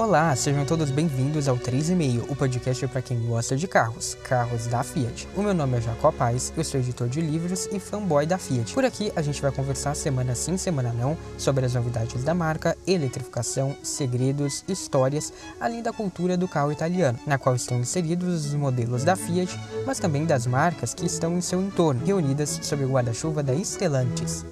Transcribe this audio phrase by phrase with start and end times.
[0.00, 4.84] Olá, sejam todos bem-vindos ao 3,5, o podcast para quem gosta de carros, carros da
[4.84, 5.26] Fiat.
[5.34, 8.72] O meu nome é Jacó Paz, eu sou editor de livros e fanboy da Fiat.
[8.74, 12.78] Por aqui a gente vai conversar semana sim, semana não, sobre as novidades da marca,
[12.86, 19.02] eletrificação, segredos, histórias, além da cultura do carro italiano, na qual estão inseridos os modelos
[19.02, 23.42] da Fiat, mas também das marcas que estão em seu entorno, reunidas sob o guarda-chuva
[23.42, 24.44] da Stellantis.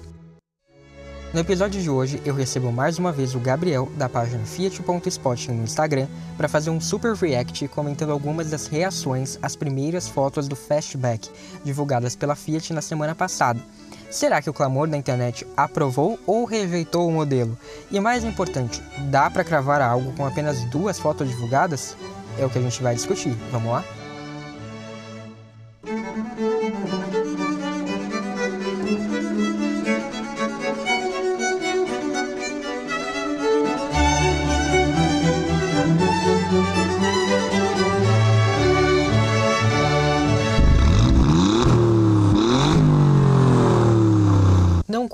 [1.37, 5.61] No episódio de hoje, eu recebo mais uma vez o Gabriel, da página Fiat.spot no
[5.61, 11.29] Instagram, para fazer um super react comentando algumas das reações às primeiras fotos do Fastback,
[11.63, 13.61] divulgadas pela Fiat na semana passada.
[14.09, 17.55] Será que o clamor da internet aprovou ou rejeitou o modelo?
[17.91, 21.95] E mais importante, dá para cravar algo com apenas duas fotos divulgadas?
[22.39, 23.37] É o que a gente vai discutir.
[23.51, 23.83] Vamos lá?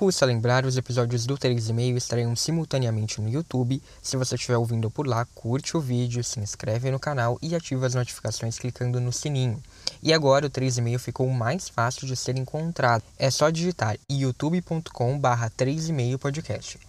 [0.03, 3.81] Custa lembrar, os episódios do 3,5 estarão simultaneamente no YouTube.
[4.01, 7.85] Se você estiver ouvindo por lá, curte o vídeo, se inscreve no canal e ativa
[7.85, 9.63] as notificações clicando no sininho.
[10.01, 13.01] E agora o 3,5 ficou mais fácil de ser encontrado.
[13.17, 16.77] É só digitar youtube.com/3,5podcast.
[16.77, 16.79] E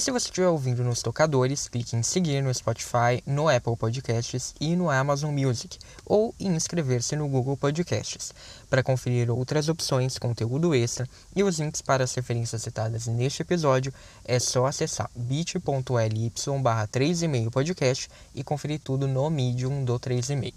[0.00, 4.74] se você estiver ouvindo nos tocadores, clique em seguir no Spotify, no Apple Podcasts e
[4.74, 8.34] no Amazon Music, ou em inscrever-se no Google Podcasts,
[8.68, 13.94] para conferir outras opções, conteúdo extra e os links para as referências citadas neste episódio,
[14.24, 20.54] é só acessar bit.ly barra 3,5 podcast e conferir tudo no Medium do 3,5.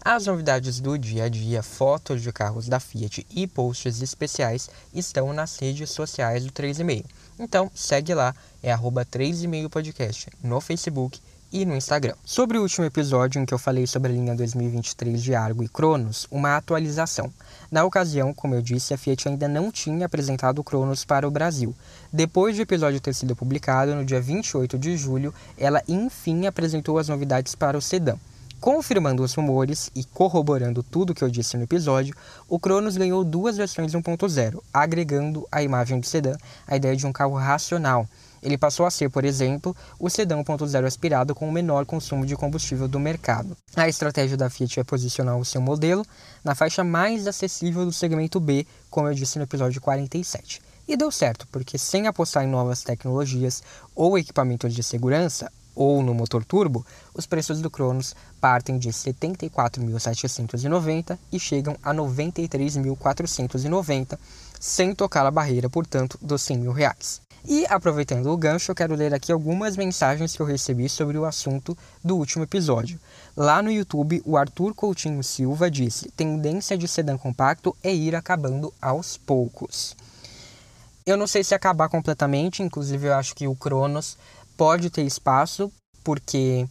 [0.00, 5.32] As novidades do dia a dia, fotos de carros da Fiat e posts especiais estão
[5.32, 7.04] nas redes sociais do 3,5.
[7.38, 11.20] Então segue lá, é arroba 3,5 podcast no Facebook
[11.52, 12.14] e no Instagram.
[12.24, 15.68] Sobre o último episódio em que eu falei sobre a linha 2023 de Argo e
[15.68, 17.32] Cronos, uma atualização.
[17.70, 21.30] Na ocasião, como eu disse, a Fiat ainda não tinha apresentado o Cronos para o
[21.30, 21.74] Brasil.
[22.12, 27.08] Depois do episódio ter sido publicado, no dia 28 de julho, ela enfim apresentou as
[27.08, 28.16] novidades para o sedã.
[28.60, 32.14] Confirmando os rumores e corroborando tudo que eu disse no episódio,
[32.48, 36.36] o Cronos ganhou duas versões 1.0, agregando à imagem do sedã
[36.66, 38.06] a ideia de um carro racional.
[38.42, 42.36] Ele passou a ser, por exemplo, o sedã 1.0 aspirado com o menor consumo de
[42.36, 43.56] combustível do mercado.
[43.76, 46.04] A estratégia da Fiat é posicionar o seu modelo
[46.42, 50.60] na faixa mais acessível do segmento B, como eu disse no episódio 47.
[50.86, 53.62] E deu certo, porque sem apostar em novas tecnologias
[53.94, 56.84] ou equipamentos de segurança, ou no motor turbo,
[57.14, 64.18] os preços do Cronos partem de 74.790 e chegam a 93.490,
[64.58, 67.20] sem tocar a barreira, portanto, dos 100 mil reais.
[67.46, 71.24] E aproveitando o gancho, eu quero ler aqui algumas mensagens que eu recebi sobre o
[71.24, 72.98] assunto do último episódio.
[73.36, 78.74] Lá no YouTube, o Arthur Coutinho Silva disse: tendência de sedã compacto é ir acabando
[78.82, 79.94] aos poucos.
[81.08, 84.18] Eu não sei se acabar completamente, inclusive eu acho que o Cronos
[84.58, 86.66] pode ter espaço, porque,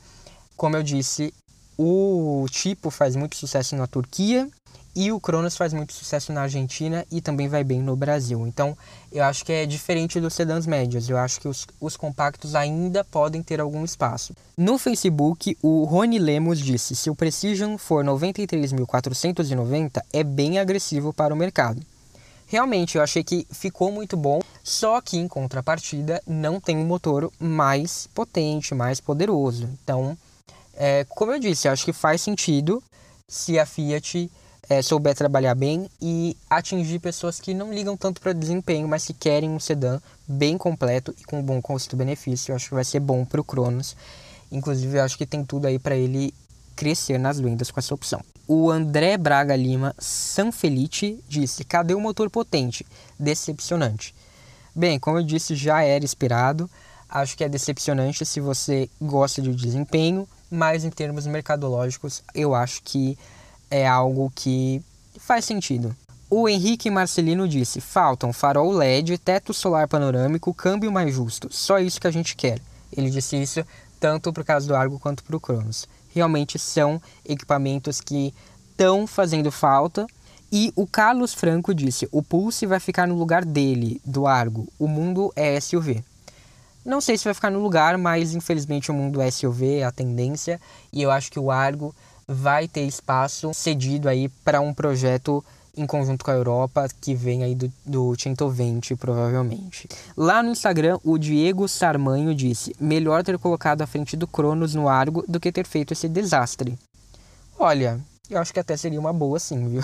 [0.57, 1.33] como eu disse,
[1.77, 4.47] o tipo faz muito sucesso na Turquia
[4.93, 8.45] e o Cronos faz muito sucesso na Argentina e também vai bem no Brasil.
[8.45, 8.75] Então,
[9.11, 11.07] eu acho que é diferente dos sedãs médios.
[11.07, 14.33] Eu acho que os, os compactos ainda podem ter algum espaço.
[14.57, 21.33] No Facebook, o Rony Lemos disse: se o Precision for 93.490, é bem agressivo para
[21.33, 21.79] o mercado.
[22.49, 27.29] Realmente, eu achei que ficou muito bom, só que em contrapartida não tem um motor
[27.37, 29.69] mais potente, mais poderoso.
[29.83, 30.17] Então,
[30.73, 32.81] é, como eu disse, acho que faz sentido
[33.27, 34.31] se a Fiat
[34.69, 39.13] é, souber trabalhar bem e atingir pessoas que não ligam tanto para desempenho, mas que
[39.13, 42.51] querem um sedã bem completo e com bom custo-benefício.
[42.51, 43.95] Eu acho que vai ser bom para o Cronos.
[44.49, 46.33] Inclusive, eu acho que tem tudo aí para ele
[46.77, 48.21] crescer nas vendas com essa opção.
[48.47, 52.85] O André Braga Lima Sanfelice disse: Cadê o motor potente?
[53.19, 54.15] Decepcionante.
[54.73, 56.69] Bem, como eu disse, já era esperado.
[57.09, 62.81] Acho que é decepcionante se você gosta de desempenho, mas em termos mercadológicos, eu acho
[62.83, 63.17] que
[63.69, 64.81] é algo que
[65.19, 65.93] faz sentido.
[66.29, 71.49] O Henrique Marcelino disse: faltam farol LED, teto solar panorâmico, câmbio mais justo.
[71.51, 72.61] Só isso que a gente quer.
[72.95, 73.65] Ele disse isso
[73.99, 78.33] tanto para o caso do Argo quanto para o Cronos realmente são equipamentos que
[78.71, 80.07] estão fazendo falta.
[80.51, 84.67] E o Carlos Franco disse: o Pulse vai ficar no lugar dele, do Argo.
[84.79, 86.03] O mundo é SUV.
[86.85, 89.91] Não sei se vai ficar no lugar, mas infelizmente o mundo é SUV, é a
[89.91, 90.59] tendência.
[90.91, 91.93] E eu acho que o Argo
[92.25, 95.43] vai ter espaço cedido aí para um projeto
[95.77, 99.87] em conjunto com a Europa, que vem aí do, do 120, provavelmente.
[100.15, 104.89] Lá no Instagram, o Diego Sarmanho disse: melhor ter colocado à frente do Cronos no
[104.89, 106.77] Argo do que ter feito esse desastre.
[107.59, 109.81] Olha, eu acho que até seria uma boa sim, viu?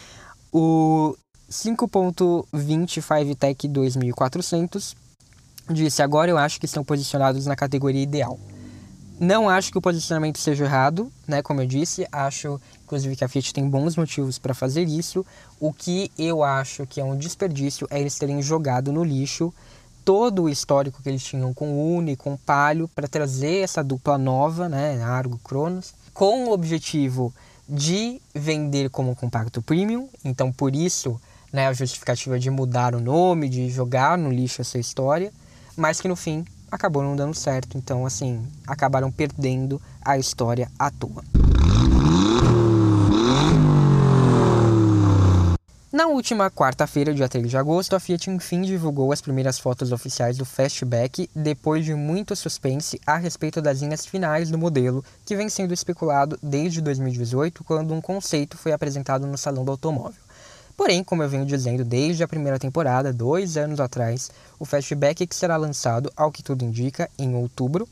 [0.52, 1.16] o
[1.50, 4.96] 5.25 Tech 2400
[5.70, 8.38] disse: agora eu acho que estão posicionados na categoria ideal.
[9.18, 11.42] Não acho que o posicionamento seja errado, né?
[11.42, 12.58] Como eu disse, acho
[12.90, 15.24] inclusive que a Fiat tem bons motivos para fazer isso.
[15.60, 19.54] O que eu acho que é um desperdício é eles terem jogado no lixo
[20.04, 23.84] todo o histórico que eles tinham com o Uni, com o Palio, para trazer essa
[23.84, 27.32] dupla nova, né, Argo Cronos, com o objetivo
[27.68, 30.08] de vender como compacto premium.
[30.24, 31.20] Então, por isso,
[31.52, 35.32] né, a justificativa de mudar o nome, de jogar no lixo essa história,
[35.76, 37.78] mas que no fim acabou não dando certo.
[37.78, 41.22] Então, assim, acabaram perdendo a história à toa.
[45.92, 50.38] Na última quarta-feira, dia 3 de agosto, a Fiat enfim divulgou as primeiras fotos oficiais
[50.38, 55.48] do Fastback, depois de muito suspense a respeito das linhas finais do modelo, que vem
[55.48, 60.22] sendo especulado desde 2018, quando um conceito foi apresentado no Salão do Automóvel.
[60.76, 65.34] Porém, como eu venho dizendo desde a primeira temporada, dois anos atrás, o Fastback que
[65.34, 67.88] será lançado, ao que tudo indica, em outubro,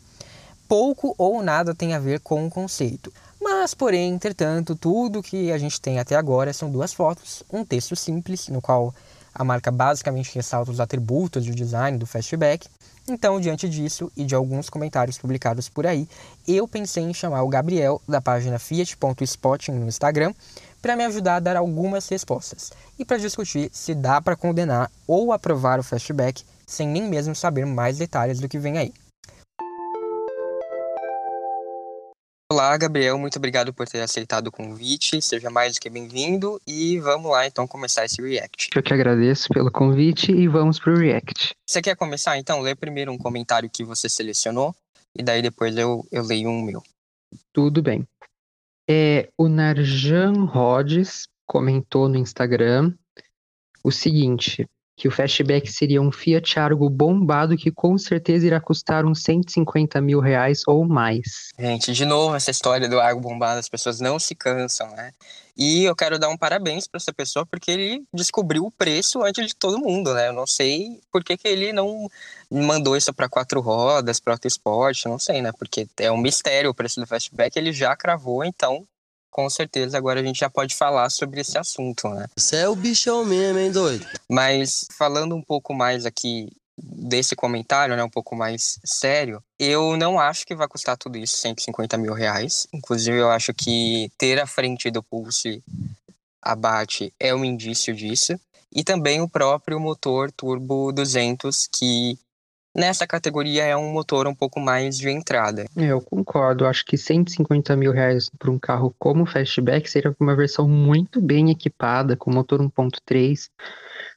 [0.68, 3.12] pouco ou nada tem a ver com o conceito.
[3.60, 7.96] Mas, porém, entretanto, tudo que a gente tem até agora são duas fotos, um texto
[7.96, 8.94] simples, no qual
[9.34, 12.68] a marca basicamente ressalta os atributos do design do Fastback.
[13.08, 16.08] Então, diante disso e de alguns comentários publicados por aí,
[16.46, 20.32] eu pensei em chamar o Gabriel, da página fiat.spotting no Instagram,
[20.80, 25.32] para me ajudar a dar algumas respostas e para discutir se dá para condenar ou
[25.32, 28.94] aprovar o flashback sem nem mesmo saber mais detalhes do que vem aí.
[32.50, 35.20] Olá, Gabriel, muito obrigado por ter aceitado o convite.
[35.20, 38.70] Seja mais do que bem-vindo e vamos lá então começar esse react.
[38.74, 41.54] Eu que agradeço pelo convite e vamos pro react.
[41.68, 42.62] Você quer começar então?
[42.62, 44.74] Lê primeiro um comentário que você selecionou
[45.14, 46.82] e daí depois eu, eu leio um meu.
[47.52, 48.08] Tudo bem.
[48.88, 52.94] É, o Narjan Rhodes comentou no Instagram
[53.84, 54.66] o seguinte:
[54.98, 60.00] que o Fastback seria um Fiat Argo bombado que com certeza irá custar uns 150
[60.00, 61.52] mil reais ou mais.
[61.56, 65.12] Gente, de novo essa história do Argo bombado, as pessoas não se cansam, né?
[65.56, 69.46] E eu quero dar um parabéns para essa pessoa porque ele descobriu o preço antes
[69.46, 70.28] de todo mundo, né?
[70.28, 72.08] Eu não sei por que, que ele não
[72.50, 75.52] mandou isso para quatro rodas, para Auto Sport, não sei, né?
[75.56, 78.84] Porque é um mistério o preço do Fastback, ele já cravou, então
[79.30, 82.26] com certeza agora a gente já pode falar sobre esse assunto, né?
[82.36, 84.06] Você é o bichão mesmo, hein, doido?
[84.28, 86.48] Mas falando um pouco mais aqui
[86.80, 91.36] desse comentário, né, um pouco mais sério, eu não acho que vai custar tudo isso,
[91.38, 92.66] 150 mil reais.
[92.72, 95.62] Inclusive, eu acho que ter a frente do Pulse
[96.40, 98.38] abate é um indício disso.
[98.72, 102.18] E também o próprio motor turbo 200, que
[102.78, 105.66] nessa categoria é um motor um pouco mais de entrada.
[105.76, 106.66] É, eu concordo.
[106.66, 111.20] Acho que 150 mil reais para um carro como o Fastback seria uma versão muito
[111.20, 113.48] bem equipada, com motor 1.3.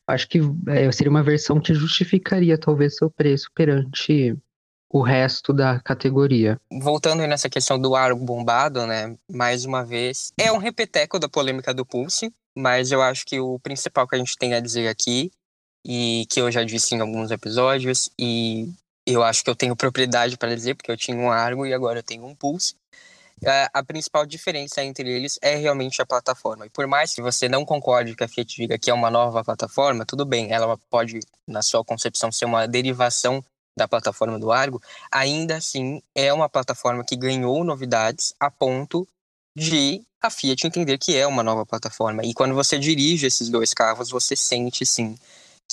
[0.07, 4.37] Acho que é, seria uma versão que justificaria talvez seu preço perante
[4.93, 6.59] o resto da categoria.
[6.69, 9.15] Voltando nessa questão do ar bombado, né?
[9.31, 13.57] Mais uma vez, é um repeteco da polêmica do Pulse, mas eu acho que o
[13.59, 15.31] principal que a gente tem a dizer aqui
[15.85, 18.71] e que eu já disse em alguns episódios e
[19.05, 21.99] eu acho que eu tenho propriedade para dizer porque eu tinha um Argo e agora
[21.99, 22.75] eu tenho um Pulse.
[23.73, 26.67] A principal diferença entre eles é realmente a plataforma.
[26.67, 29.43] E por mais que você não concorde que a Fiat diga que é uma nova
[29.43, 33.43] plataforma, tudo bem, ela pode, na sua concepção, ser uma derivação
[33.75, 34.79] da plataforma do Argo,
[35.11, 39.07] ainda assim é uma plataforma que ganhou novidades a ponto
[39.57, 42.23] de a Fiat entender que é uma nova plataforma.
[42.23, 45.17] E quando você dirige esses dois carros, você sente sim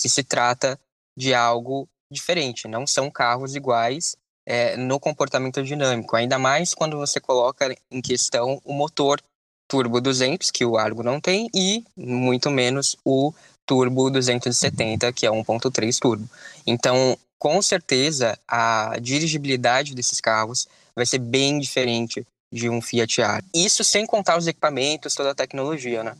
[0.01, 0.79] que se trata
[1.17, 2.67] de algo diferente.
[2.67, 4.15] Não são carros iguais
[4.47, 9.21] é, no comportamento dinâmico, ainda mais quando você coloca em questão o motor
[9.69, 13.31] turbo 200, que o Argo não tem, e muito menos o
[13.67, 16.27] turbo 270, que é 1.3 turbo.
[16.65, 23.47] Então, com certeza, a dirigibilidade desses carros vai ser bem diferente de um Fiat Argo.
[23.53, 26.17] Isso sem contar os equipamentos, toda a tecnologia, né?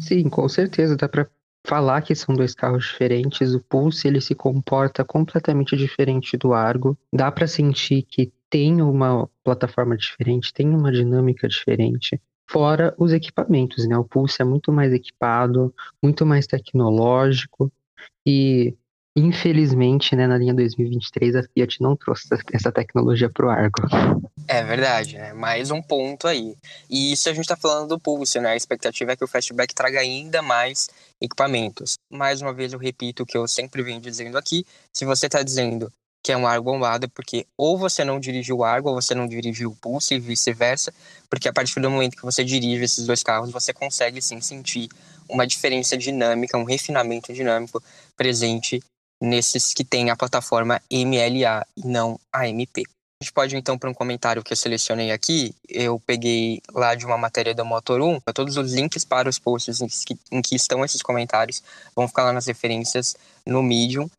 [0.00, 1.26] Sim, com certeza dá para
[1.66, 3.54] falar que são dois carros diferentes.
[3.54, 6.96] O Pulse ele se comporta completamente diferente do Argo.
[7.12, 12.20] Dá para sentir que tem uma plataforma diferente, tem uma dinâmica diferente.
[12.50, 13.96] Fora os equipamentos, né?
[13.96, 17.72] O Pulse é muito mais equipado, muito mais tecnológico
[18.26, 18.74] e
[19.14, 23.82] Infelizmente, né, na linha 2023, a Fiat não trouxe essa tecnologia para o Argo.
[24.48, 25.34] É verdade, né?
[25.34, 26.56] Mais um ponto aí.
[26.88, 28.52] E isso a gente está falando do Pulse, né?
[28.52, 30.88] A expectativa é que o Fastback traga ainda mais
[31.20, 31.94] equipamentos.
[32.10, 34.64] Mais uma vez eu repito o que eu sempre venho dizendo aqui.
[34.92, 35.92] Se você está dizendo
[36.22, 39.14] que é um Argo bombado, é porque ou você não dirigiu o Argo ou você
[39.14, 40.94] não dirigiu o Pulse e vice-versa,
[41.28, 44.88] porque a partir do momento que você dirige esses dois carros, você consegue sim sentir
[45.28, 47.82] uma diferença dinâmica, um refinamento dinâmico
[48.16, 48.80] presente
[49.22, 52.82] nesses que têm a plataforma MLA e não AMP.
[53.20, 55.54] A gente pode então para um comentário que eu selecionei aqui.
[55.68, 58.18] Eu peguei lá de uma matéria da Motor 1.
[58.34, 61.62] Todos os links para os posts em que, em que estão esses comentários
[61.94, 63.14] vão ficar lá nas referências
[63.46, 64.10] no Medium.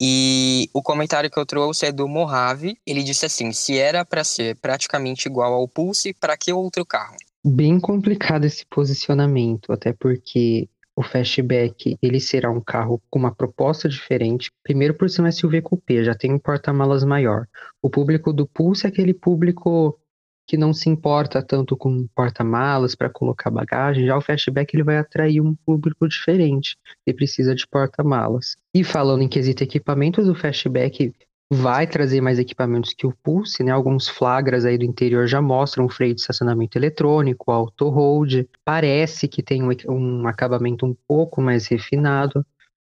[0.00, 2.78] E o comentário que eu trouxe é do Mojave.
[2.86, 7.16] Ele disse assim: se era para ser praticamente igual ao Pulse, para que outro carro?
[7.44, 13.88] Bem complicado esse posicionamento, até porque o Fastback ele será um carro com uma proposta
[13.88, 14.50] diferente.
[14.64, 17.46] Primeiro por ser um SUV coupé, já tem um porta-malas maior.
[17.80, 19.96] O público do Pulse é aquele público
[20.44, 24.06] que não se importa tanto com porta-malas para colocar bagagem.
[24.06, 26.76] Já o Fastback ele vai atrair um público diferente,
[27.06, 28.56] que precisa de porta-malas.
[28.74, 31.14] E falando em quesito equipamentos, o Fastback
[31.50, 33.72] vai trazer mais equipamentos que o Pulse, né?
[33.72, 38.44] Alguns flagras aí do interior já mostram o freio de estacionamento eletrônico, auto hold.
[38.64, 42.44] Parece que tem um, um acabamento um pouco mais refinado.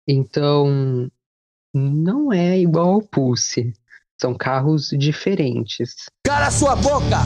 [0.07, 1.09] Então,
[1.73, 3.73] não é igual ao Pulse.
[4.19, 6.07] São carros diferentes.
[6.25, 7.17] Cara sua boca!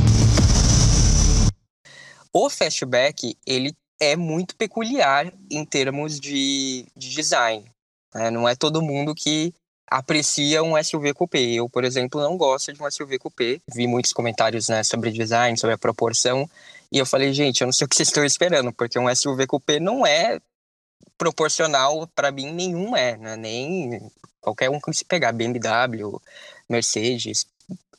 [2.33, 7.63] O Fastback, ele é muito peculiar em termos de, de design.
[8.13, 8.29] Né?
[8.29, 9.53] Não é todo mundo que
[9.91, 11.41] aprecia um SUV coupé.
[11.41, 13.59] Eu, por exemplo, não gosto de um SUV coupé.
[13.75, 16.49] Vi muitos comentários né, sobre design, sobre a proporção,
[16.89, 19.45] e eu falei, gente, eu não sei o que vocês estão esperando, porque um SUV
[19.47, 20.39] coupé não é
[21.17, 23.35] proporcional para mim nenhum é, né?
[23.35, 26.19] Nem qualquer um que se pegar, BMW,
[26.69, 27.45] Mercedes,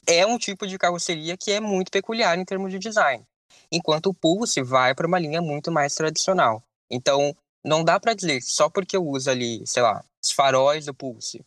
[0.06, 3.24] é um tipo de carroceria que é muito peculiar em termos de design.
[3.70, 6.62] Enquanto o Pulse vai para uma linha muito mais tradicional.
[6.90, 7.34] Então,
[7.64, 11.42] não dá para dizer só porque uso ali, sei lá, os faróis do Pulse,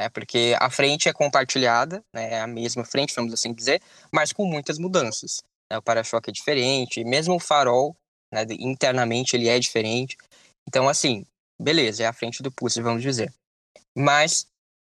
[0.00, 0.08] né?
[0.08, 2.32] Porque a frente é compartilhada, né?
[2.32, 5.42] É a mesma frente, vamos assim dizer, mas com muitas mudanças.
[5.70, 5.76] Né?
[5.76, 7.94] O para-choque é diferente, mesmo o farol,
[8.32, 8.46] né?
[8.58, 10.16] internamente ele é diferente.
[10.66, 11.26] Então, assim,
[11.60, 13.30] beleza, é a frente do Pulse, vamos dizer.
[13.94, 14.46] Mas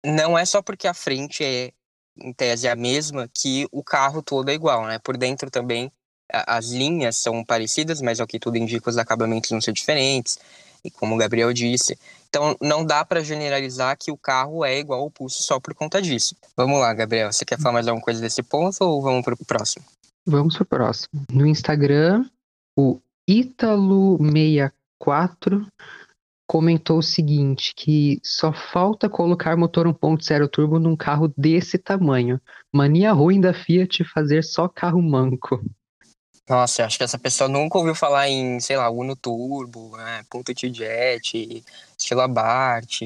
[0.06, 1.72] não é só porque a frente é,
[2.20, 5.00] em tese, a mesma que o carro todo é igual, né?
[5.00, 5.90] Por dentro também
[6.30, 10.38] as linhas são parecidas, mas ao que tudo indica, os acabamentos vão ser diferentes
[10.84, 11.98] e como o Gabriel disse.
[12.28, 16.02] Então não dá para generalizar que o carro é igual ao Pulse só por conta
[16.02, 16.36] disso.
[16.56, 19.46] Vamos lá, Gabriel, você quer falar mais alguma coisa desse ponto ou vamos para o
[19.46, 19.86] próximo?
[20.26, 21.24] Vamos para o próximo.
[21.32, 22.30] No Instagram,
[22.78, 25.68] o Ítalo64
[26.48, 32.40] comentou o seguinte, que só falta colocar motor 1.0 turbo num carro desse tamanho.
[32.74, 35.62] Mania ruim da Fiat fazer só carro manco.
[36.50, 40.54] Nossa, acho que essa pessoa nunca ouviu falar em, sei lá, Uno Turbo, né, ponto
[40.54, 41.62] T-Jet,
[41.98, 43.02] estilo Abarth.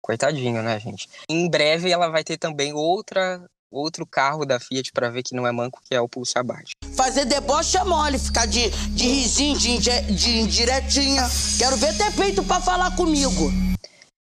[0.00, 1.08] Coitadinho, né, gente?
[1.28, 5.46] Em breve ela vai ter também outra outro carro da Fiat para ver que não
[5.46, 6.70] é manco, que é o Pulse Abarth.
[6.96, 9.78] Fazer deboche é mole, ficar de, de risinho, de,
[10.12, 11.22] de indiretinha.
[11.56, 13.50] Quero ver ter peito para falar comigo.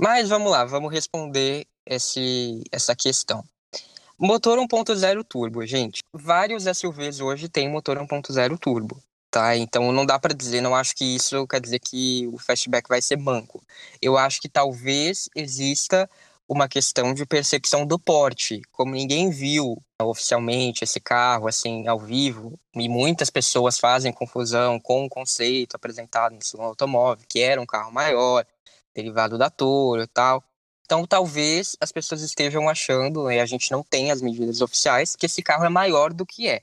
[0.00, 3.44] Mas vamos lá, vamos responder esse, essa questão.
[4.18, 6.02] Motor 1.0 turbo, gente.
[6.12, 9.56] Vários SUVs hoje têm motor 1.0 turbo, tá?
[9.56, 13.02] Então não dá para dizer, não acho que isso quer dizer que o fastback vai
[13.02, 13.62] ser manco.
[14.00, 16.08] Eu acho que talvez exista
[16.48, 18.62] uma questão de percepção do porte.
[18.72, 25.04] Como ninguém viu oficialmente esse carro assim ao vivo, e muitas pessoas fazem confusão com
[25.04, 28.46] o conceito apresentado no seu automóvel, que era um carro maior,
[28.94, 30.42] derivado da Toro e tal.
[30.84, 35.26] Então, talvez as pessoas estejam achando, e a gente não tem as medidas oficiais, que
[35.26, 36.62] esse carro é maior do que é.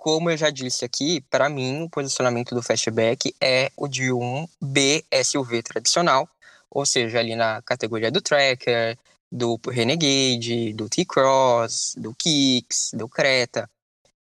[0.00, 4.48] Como eu já disse aqui, para mim, o posicionamento do Fastback é o de um
[4.58, 6.26] B SUV tradicional,
[6.70, 8.96] ou seja, ali na categoria do Tracker,
[9.30, 13.68] do Renegade, do T-Cross, do Kicks, do Creta.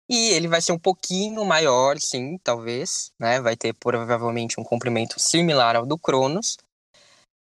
[0.09, 3.39] E ele vai ser um pouquinho maior, sim, talvez, né?
[3.39, 6.57] Vai ter provavelmente um comprimento similar ao do Cronos.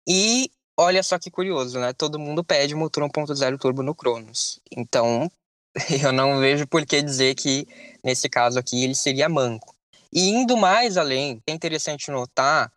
[0.07, 1.91] E olha só que curioso, né?
[1.91, 4.57] Todo mundo pede motor 1.0 turbo no Cronos.
[4.71, 5.29] Então,
[6.01, 7.67] eu não vejo por que dizer que,
[8.03, 9.75] nesse caso aqui, ele seria manco.
[10.13, 12.72] E indo mais além, é interessante notar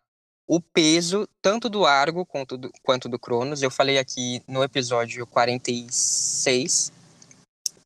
[0.47, 3.61] o peso tanto do Argo quanto do, quanto do Cronos.
[3.61, 6.91] Eu falei aqui no episódio 46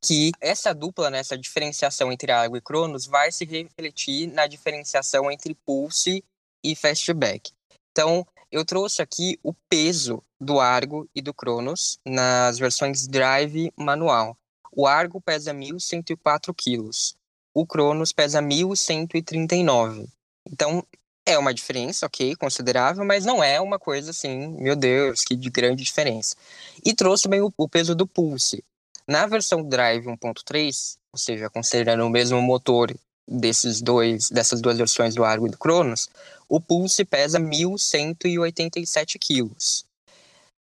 [0.01, 5.29] que essa dupla, né, essa diferenciação entre Argo e Cronos vai se refletir na diferenciação
[5.29, 6.23] entre Pulse
[6.63, 7.51] e Fastback.
[7.91, 14.37] Então, eu trouxe aqui o peso do Argo e do Cronos nas versões Drive manual.
[14.71, 17.15] O Argo pesa 1.104 quilos,
[17.53, 20.07] o Cronos pesa 1.139.
[20.47, 20.83] Então,
[21.25, 25.49] é uma diferença, ok, considerável, mas não é uma coisa assim, meu Deus, que de
[25.49, 26.35] grande diferença.
[26.83, 28.63] E trouxe também o, o peso do Pulse.
[29.07, 32.95] Na versão Drive 1.3, ou seja, considerando o mesmo motor
[33.27, 36.09] desses dois, dessas duas versões do Argo e do Cronos,
[36.47, 39.85] o Pulse pesa 1.187 quilos.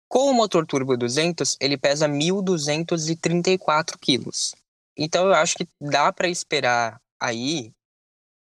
[0.08, 4.55] Com o motor turbo 200, ele pesa 1.234 quilos.
[4.97, 7.73] Então eu acho que dá para esperar aí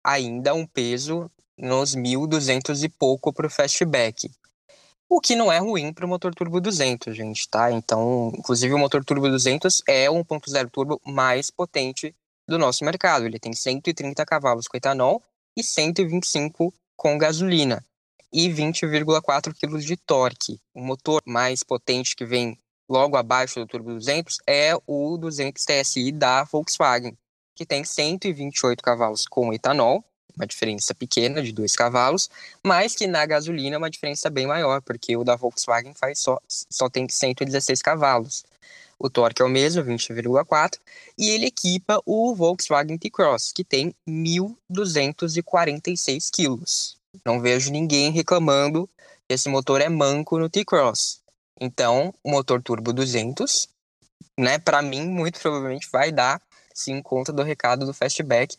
[0.04, 4.30] ainda um peso nos 1.200 e pouco para o fastback.
[5.08, 7.72] O que não é ruim para o motor turbo 200, gente, tá?
[7.72, 12.14] Então, inclusive o motor turbo 200 é o 1.0 turbo mais potente
[12.48, 13.26] do nosso mercado.
[13.26, 15.22] Ele tem 130 cavalos com etanol
[15.56, 17.84] e 125 com gasolina
[18.34, 20.60] e 20,4 kg de torque.
[20.74, 22.58] O motor mais potente que vem
[22.90, 27.18] logo abaixo do turbo 200 é o 200 TSI da Volkswagen,
[27.56, 30.04] que tem 128 cavalos com etanol,
[30.36, 32.30] uma diferença pequena de 2 cavalos,
[32.64, 36.40] mas que na gasolina é uma diferença bem maior, porque o da Volkswagen faz só,
[36.48, 38.44] só tem 116 cavalos.
[38.98, 40.80] O torque é o mesmo, 20,4,
[41.18, 46.98] e ele equipa o Volkswagen T-Cross, que tem 1.246 quilos.
[47.26, 48.90] Não vejo ninguém reclamando
[49.28, 51.25] que esse motor é manco no T-Cross.
[51.60, 53.70] Então, o motor turbo 200,
[54.38, 56.42] né, para mim, muito provavelmente vai dar
[56.74, 58.58] sim conta do recado do fastback.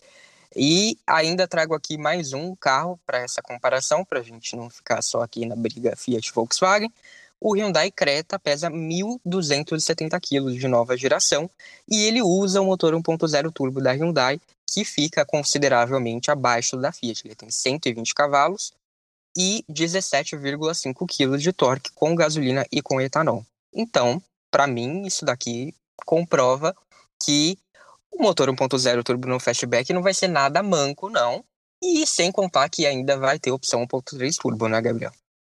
[0.54, 5.02] E ainda trago aqui mais um carro para essa comparação, para a gente não ficar
[5.02, 6.90] só aqui na briga Fiat Volkswagen.
[7.38, 11.50] O Hyundai Creta pesa 1.270 kg de nova geração
[11.86, 17.26] e ele usa o motor 1.0 turbo da Hyundai, que fica consideravelmente abaixo da Fiat.
[17.26, 18.72] Ele tem 120 cavalos
[19.36, 23.44] e 17,5 kg de torque com gasolina e com etanol.
[23.72, 25.74] Então, para mim, isso daqui
[26.04, 26.74] comprova
[27.22, 27.58] que
[28.10, 31.44] o motor 1.0 turbo no fastback não vai ser nada manco, não.
[31.82, 35.12] E sem contar que ainda vai ter opção 1.3 turbo, né, Gabriel?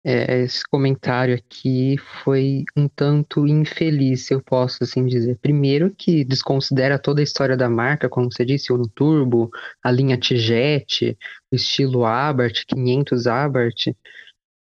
[0.09, 5.37] É, esse comentário aqui foi um tanto infeliz, se eu posso assim dizer.
[5.39, 9.51] Primeiro que desconsidera toda a história da marca, como você disse, o Turbo,
[9.83, 11.19] a linha T-Jet,
[11.51, 13.97] o estilo Abarth, 500 Abarth,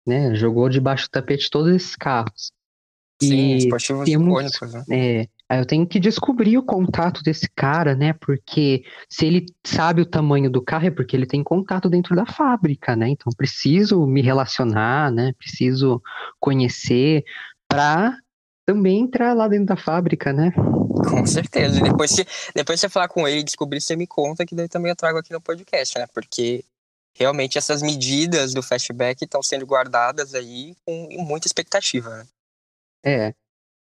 [0.08, 0.34] né?
[0.34, 2.54] Jogou debaixo do tapete todos esses carros.
[3.22, 4.86] Sim, e esportivos temos, icônicos, né?
[4.90, 8.14] É, eu tenho que descobrir o contato desse cara, né?
[8.14, 12.26] Porque se ele sabe o tamanho do carro é porque ele tem contato dentro da
[12.26, 13.10] fábrica, né?
[13.10, 15.34] Então preciso me relacionar, né?
[15.38, 16.02] Preciso
[16.40, 17.24] conhecer
[17.68, 18.18] para
[18.66, 20.52] também entrar lá dentro da fábrica, né?
[21.10, 21.80] Com certeza.
[21.80, 24.68] E depois, se, depois você falar com ele e descobrir, você me conta que daí
[24.68, 26.06] também eu trago aqui no podcast, né?
[26.14, 26.66] Porque
[27.16, 32.28] realmente essas medidas do fastback estão sendo guardadas aí com muita expectativa, né?
[33.06, 33.34] É,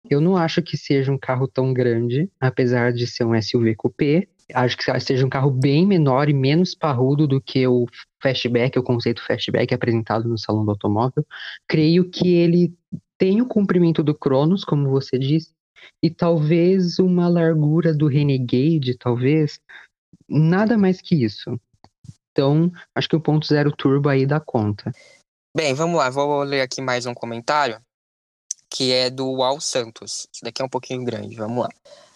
[0.08, 4.26] eu não acho que seja um carro tão grande, apesar de ser um SUV coupé.
[4.52, 7.86] Acho que seja um carro bem menor e menos parrudo do que o
[8.20, 11.24] fastback, o conceito fastback apresentado no salão do automóvel.
[11.66, 12.74] Creio que ele
[13.16, 15.54] tem o comprimento do Cronos, como você disse,
[16.02, 19.58] e talvez uma largura do Renegade, talvez.
[20.28, 21.58] Nada mais que isso.
[22.32, 24.92] Então, acho que o ponto zero turbo aí dá conta.
[25.56, 27.80] Bem, vamos lá, vou ler aqui mais um comentário
[28.72, 30.26] que é do Al Santos.
[30.32, 31.68] Esse daqui é um pouquinho grande, vamos lá.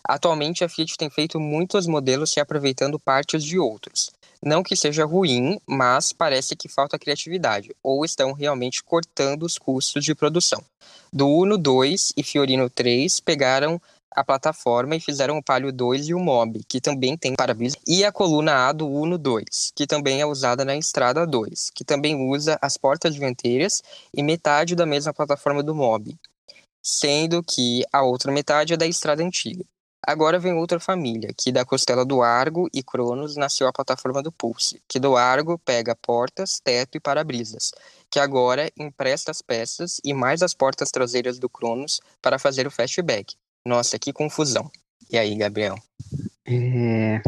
[0.03, 4.11] Atualmente a Fiat tem feito muitos modelos se aproveitando partes de outros.
[4.43, 10.05] Não que seja ruim, mas parece que falta criatividade, ou estão realmente cortando os custos
[10.05, 10.63] de produção.
[11.13, 16.15] Do Uno 2 e Fiorino 3 pegaram a plataforma e fizeram o Palio 2 e
[16.15, 20.23] o Mob, que também tem para-brisa, e a coluna A do Uno 2, que também
[20.23, 23.83] é usada na Estrada 2, que também usa as portas dianteiras
[24.15, 26.17] e metade da mesma plataforma do Mob
[26.87, 29.65] sendo que a outra metade é da estrada antiga.
[30.07, 34.31] Agora vem outra família, que da costela do Argo e Cronos nasceu a plataforma do
[34.31, 37.73] Pulse, que do Argo pega portas, teto e para-brisas,
[38.09, 42.71] que agora empresta as peças e mais as portas traseiras do Cronos para fazer o
[42.71, 43.35] fastback.
[43.67, 44.71] Nossa, que confusão.
[45.11, 45.75] E aí, Gabriel?
[46.47, 47.21] É,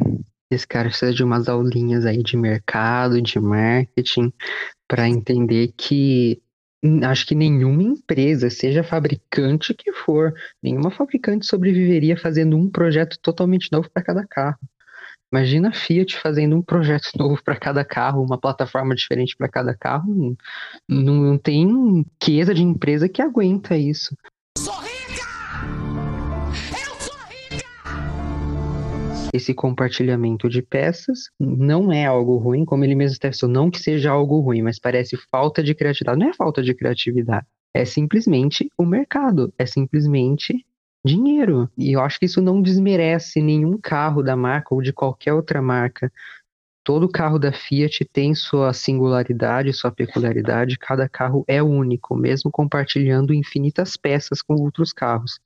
[0.48, 4.32] esse cara precisa de umas aulinhas aí de mercado, de marketing,
[4.86, 6.40] para entender que
[7.04, 13.70] Acho que nenhuma empresa, seja fabricante que for, nenhuma fabricante sobreviveria fazendo um projeto totalmente
[13.72, 14.58] novo para cada carro.
[15.30, 19.76] Imagina a Fiat fazendo um projeto novo para cada carro, uma plataforma diferente para cada
[19.76, 20.36] carro.
[20.88, 24.16] Não, não tem riqueza de empresa que aguenta isso.
[29.32, 34.10] Esse compartilhamento de peças não é algo ruim, como ele mesmo testou, não que seja
[34.10, 36.18] algo ruim, mas parece falta de criatividade.
[36.18, 40.64] Não é falta de criatividade, É simplesmente o mercado, é simplesmente
[41.04, 41.70] dinheiro.
[41.76, 45.62] E eu acho que isso não desmerece nenhum carro da marca ou de qualquer outra
[45.62, 46.12] marca.
[46.84, 53.34] Todo carro da Fiat tem sua singularidade, sua peculiaridade, cada carro é único, mesmo compartilhando
[53.34, 55.38] infinitas peças com outros carros.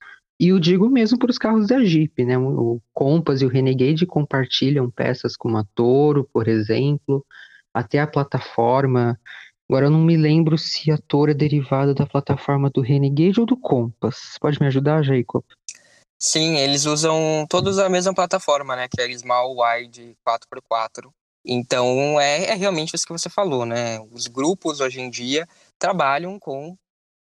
[0.43, 2.37] E eu digo mesmo para os carros da Jeep, né?
[2.37, 7.25] O Compass e o Renegade compartilham peças como a Toro, por exemplo,
[7.73, 9.17] até a plataforma.
[9.71, 13.47] Agora eu não me lembro se a Toro é derivada da plataforma do Renegade ou
[13.47, 14.37] do Compass.
[14.41, 15.45] Pode me ajudar, Jacob?
[16.19, 18.89] Sim, eles usam todos a mesma plataforma, né?
[18.91, 21.09] Que é a Small Wide 4x4.
[21.47, 24.01] Então é, é realmente isso que você falou, né?
[24.11, 25.47] Os grupos hoje em dia
[25.79, 26.77] trabalham com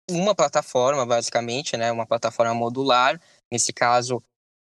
[0.10, 1.92] uma plataforma, basicamente, né?
[1.92, 3.20] Uma plataforma modular.
[3.52, 4.22] Nesse caso,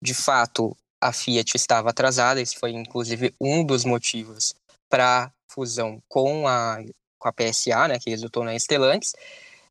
[0.02, 2.42] de fato, a Fiat estava atrasada.
[2.42, 4.54] Esse foi, inclusive, um dos motivos
[4.90, 6.80] para fusão com a,
[7.20, 8.00] com a PSA, né?
[8.00, 9.14] Que resultou na Stellantis,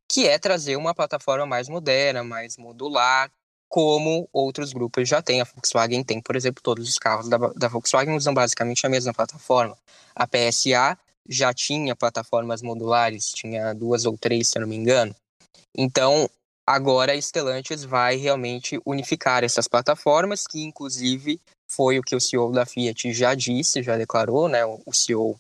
[0.08, 3.30] que é trazer uma plataforma mais moderna, mais modular,
[3.68, 5.40] como outros grupos já têm.
[5.40, 9.14] A Volkswagen tem, por exemplo, todos os carros da, da Volkswagen usam basicamente a mesma
[9.14, 9.76] plataforma.
[10.14, 10.98] A PSA
[11.28, 15.14] já tinha plataformas modulares, tinha duas ou três, se eu não me engano.
[15.76, 16.28] Então,
[16.66, 22.52] agora a Stellantis vai realmente unificar essas plataformas, que inclusive foi o que o CEO
[22.52, 25.38] da Fiat já disse, já declarou, né, o CEO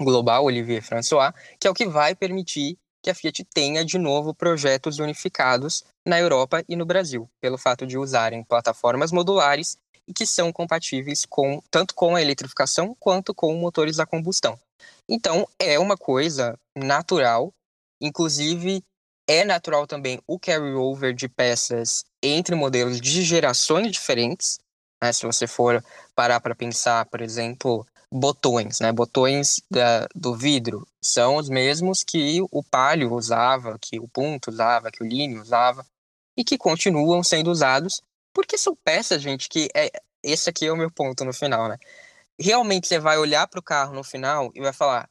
[0.00, 4.34] global, Olivier François, que é o que vai permitir que a Fiat tenha de novo
[4.34, 10.26] projetos unificados na Europa e no Brasil, pelo fato de usarem plataformas modulares e que
[10.26, 14.58] são compatíveis com tanto com a eletrificação quanto com motores a combustão.
[15.08, 17.52] Então, é uma coisa natural,
[18.00, 18.82] inclusive
[19.28, 24.58] é natural também o carry-over de peças entre modelos de gerações diferentes.
[25.02, 25.12] Né?
[25.12, 28.90] Se você for parar para pensar, por exemplo, botões, né?
[28.90, 34.90] Botões da, do vidro são os mesmos que o Palio usava, que o Punto usava,
[34.90, 35.86] que o Line usava
[36.36, 39.90] e que continuam sendo usados porque são peças, gente, que é
[40.22, 41.76] esse aqui é o meu ponto no final, né?
[42.38, 45.08] Realmente você vai olhar para o carro no final e vai falar: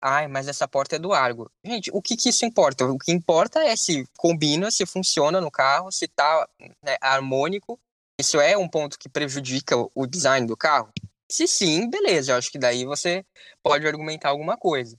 [0.00, 1.50] Ai, mas essa porta é do Argo.
[1.64, 2.84] Gente, o que, que isso importa?
[2.84, 6.48] O que importa é se combina, se funciona no carro, se tá
[6.82, 7.78] né, harmônico.
[8.20, 10.90] Isso é um ponto que prejudica o design do carro?
[11.30, 12.32] Se sim, beleza.
[12.32, 13.24] Eu acho que daí você
[13.62, 14.98] pode argumentar alguma coisa.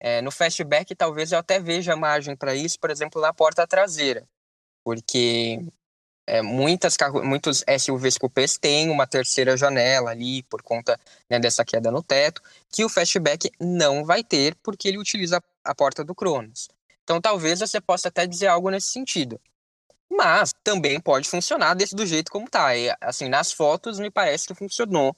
[0.00, 4.26] É, no fastback, talvez eu até veja margem para isso, por exemplo, na porta traseira.
[4.84, 5.60] Porque
[6.26, 10.98] é, muitas muitos SUVs coupés têm uma terceira janela ali por conta
[11.30, 15.74] né, dessa queda no teto, que o fastback não vai ter porque ele utiliza a
[15.74, 16.68] porta do Cronos.
[17.04, 19.40] Então talvez você possa até dizer algo nesse sentido.
[20.10, 22.76] Mas também pode funcionar desse do jeito como tá.
[22.76, 25.14] E, assim, nas fotos me parece que funcionou.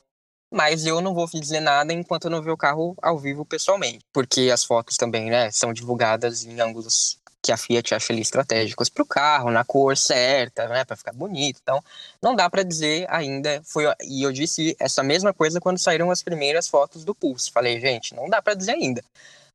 [0.51, 4.01] Mas eu não vou dizer nada enquanto eu não ver o carro ao vivo pessoalmente.
[4.13, 8.89] Porque as fotos também, né, são divulgadas em ângulos que a Fiat acha ali estratégicos
[8.89, 11.61] para o carro, na cor certa, né, para ficar bonito.
[11.63, 11.83] Então,
[12.23, 13.63] não dá para dizer ainda.
[13.65, 17.51] Foi e eu disse essa mesma coisa quando saíram as primeiras fotos do Pulse.
[17.51, 19.03] Falei, gente, não dá para dizer ainda,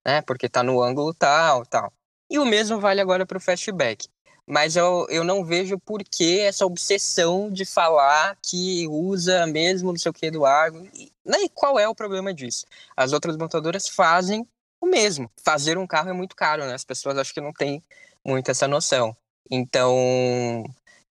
[0.06, 1.91] né, porque tá no ângulo tal, tal.
[2.30, 4.08] E o mesmo vale agora para o fastback.
[4.46, 10.00] Mas eu, eu não vejo por que essa obsessão de falar que usa mesmo não
[10.00, 10.86] sei o que do Argo.
[10.93, 12.65] E, né, e qual é o problema disso?
[12.96, 14.46] As outras montadoras fazem
[14.84, 15.30] o mesmo.
[15.43, 16.74] Fazer um carro é muito caro, né?
[16.74, 17.82] As pessoas acho que não têm
[18.26, 19.15] muito essa noção.
[19.50, 20.63] Então,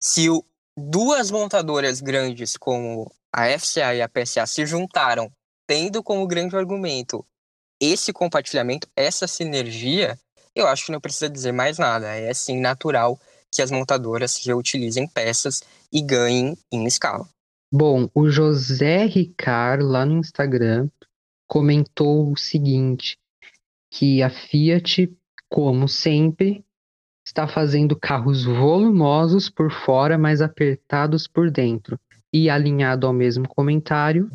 [0.01, 0.45] se o,
[0.77, 5.31] duas montadoras grandes como a FCA e a PSA se juntaram,
[5.67, 7.25] tendo como grande argumento
[7.81, 10.19] esse compartilhamento, essa sinergia,
[10.55, 12.07] eu acho que não precisa dizer mais nada.
[12.15, 13.19] É sim natural
[13.51, 17.29] que as montadoras reutilizem peças e ganhem em escala.
[17.73, 20.89] Bom, o José Ricard, lá no Instagram,
[21.49, 23.19] comentou o seguinte:
[23.95, 25.09] que a Fiat,
[25.49, 26.65] como sempre,
[27.25, 31.99] está fazendo carros volumosos por fora, mas apertados por dentro.
[32.33, 34.29] E alinhado ao mesmo comentário,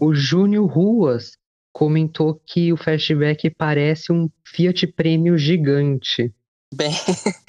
[0.00, 1.36] o Júnior Ruas
[1.72, 6.32] comentou que o Fastback parece um Fiat Premium gigante.
[6.72, 6.92] Bem,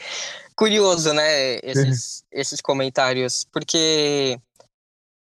[0.57, 4.39] curioso, né, esses, esses comentários, porque,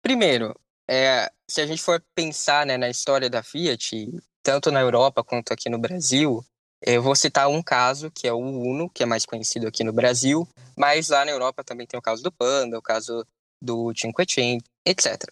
[0.03, 0.55] primeiro,
[0.87, 4.13] é, se a gente for pensar né, na história da Fiat,
[4.47, 6.41] tanto na Europa quanto aqui no Brasil.
[6.81, 9.93] Eu vou citar um caso, que é o Uno, que é mais conhecido aqui no
[9.93, 13.27] Brasil, mas lá na Europa também tem o caso do Panda, o caso
[13.61, 15.29] do Cinquecento, etc.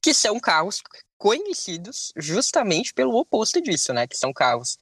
[0.00, 0.80] Que são carros
[1.18, 4.06] conhecidos justamente pelo oposto disso, né?
[4.06, 4.78] Que são carros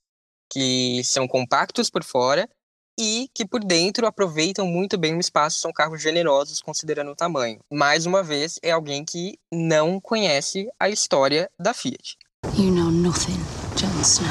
[0.52, 2.46] que são compactos por fora
[2.98, 7.60] e que por dentro aproveitam muito bem o espaço, são carros generosos considerando o tamanho.
[7.72, 12.18] Mais uma vez, é alguém que não conhece a história da Fiat.
[12.56, 13.38] You know nothing,
[13.76, 14.28] Jon Snow.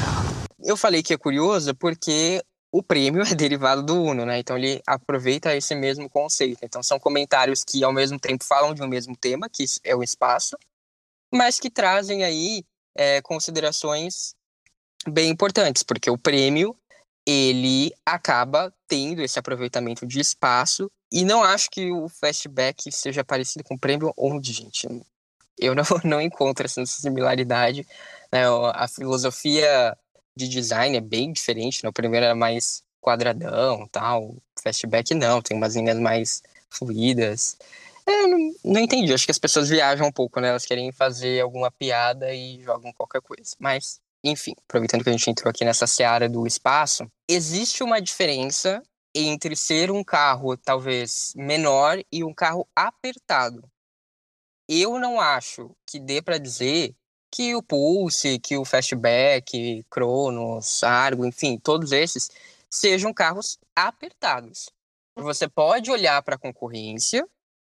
[0.62, 4.38] Eu falei que é curioso porque o prêmio é derivado do Uno, né?
[4.38, 6.64] Então ele aproveita esse mesmo conceito.
[6.64, 10.02] Então são comentários que ao mesmo tempo falam de um mesmo tema, que é o
[10.02, 10.56] espaço,
[11.32, 14.34] mas que trazem aí é, considerações
[15.08, 16.76] bem importantes, porque o prêmio
[17.26, 23.64] ele acaba tendo esse aproveitamento de espaço e não acho que o Fastback seja parecido
[23.64, 24.88] com o prêmio onde, gente.
[25.58, 27.86] Eu não, não encontro essa similaridade.
[28.32, 28.42] Né?
[28.74, 29.96] A filosofia
[30.36, 31.82] de design é bem diferente.
[31.82, 31.90] Né?
[31.90, 34.30] O primeiro era mais quadradão, tal.
[34.30, 37.56] O Fastback não, tem umas linhas mais fluídas.
[38.06, 39.12] É, não, não entendi.
[39.12, 40.48] Acho que as pessoas viajam um pouco, né?
[40.48, 43.54] Elas querem fazer alguma piada e jogam qualquer coisa.
[43.58, 48.82] Mas, enfim, aproveitando que a gente entrou aqui nessa seara do espaço, existe uma diferença
[49.14, 53.62] entre ser um carro talvez menor e um carro apertado.
[54.68, 56.94] Eu não acho que dê para dizer
[57.30, 62.30] que o Pulse, que o Fastback, Cronos, Argo, enfim, todos esses
[62.68, 64.70] sejam carros apertados.
[65.16, 67.26] Você pode olhar para a concorrência,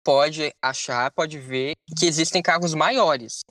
[0.05, 3.43] pode achar, pode ver que existem carros maiores.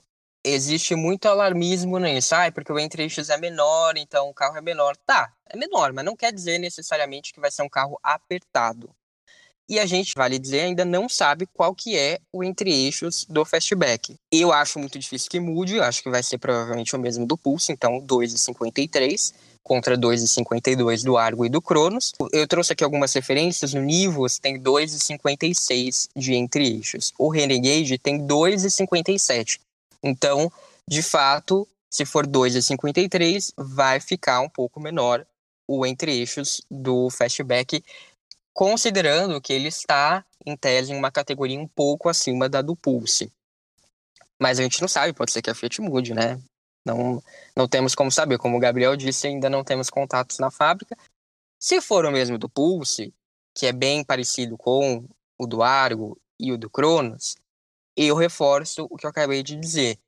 [0.42, 4.96] Existe muito alarmismo nisso, ah, porque o entre-eixos é menor, então o carro é menor.
[4.96, 8.94] Tá, é menor, mas não quer dizer necessariamente que vai ser um carro apertado.
[9.70, 14.16] E a gente, vale dizer, ainda não sabe qual que é o entre-eixos do Fastback.
[14.32, 17.70] Eu acho muito difícil que mude, acho que vai ser provavelmente o mesmo do Pulse,
[17.70, 22.12] então 2,53 contra 2,52 do Argo e do Cronos.
[22.32, 27.12] Eu trouxe aqui algumas referências, no Nivus tem 2,56 de entre-eixos.
[27.16, 29.60] O Renegade tem 2,57.
[30.02, 30.50] Então,
[30.88, 35.24] de fato, se for 2,53, vai ficar um pouco menor
[35.68, 37.84] o entre-eixos do Fastback,
[38.52, 43.32] considerando que ele está, em tese, em uma categoria um pouco acima da do Pulse.
[44.40, 46.40] Mas a gente não sabe, pode ser que a Fiat mude, né?
[46.84, 47.22] Não,
[47.54, 48.38] não temos como saber.
[48.38, 50.96] Como o Gabriel disse, ainda não temos contatos na fábrica.
[51.58, 53.12] Se for o mesmo do Pulse,
[53.54, 55.06] que é bem parecido com
[55.38, 57.36] o do Argo e o do Cronos,
[57.96, 59.98] eu reforço o que eu acabei de dizer.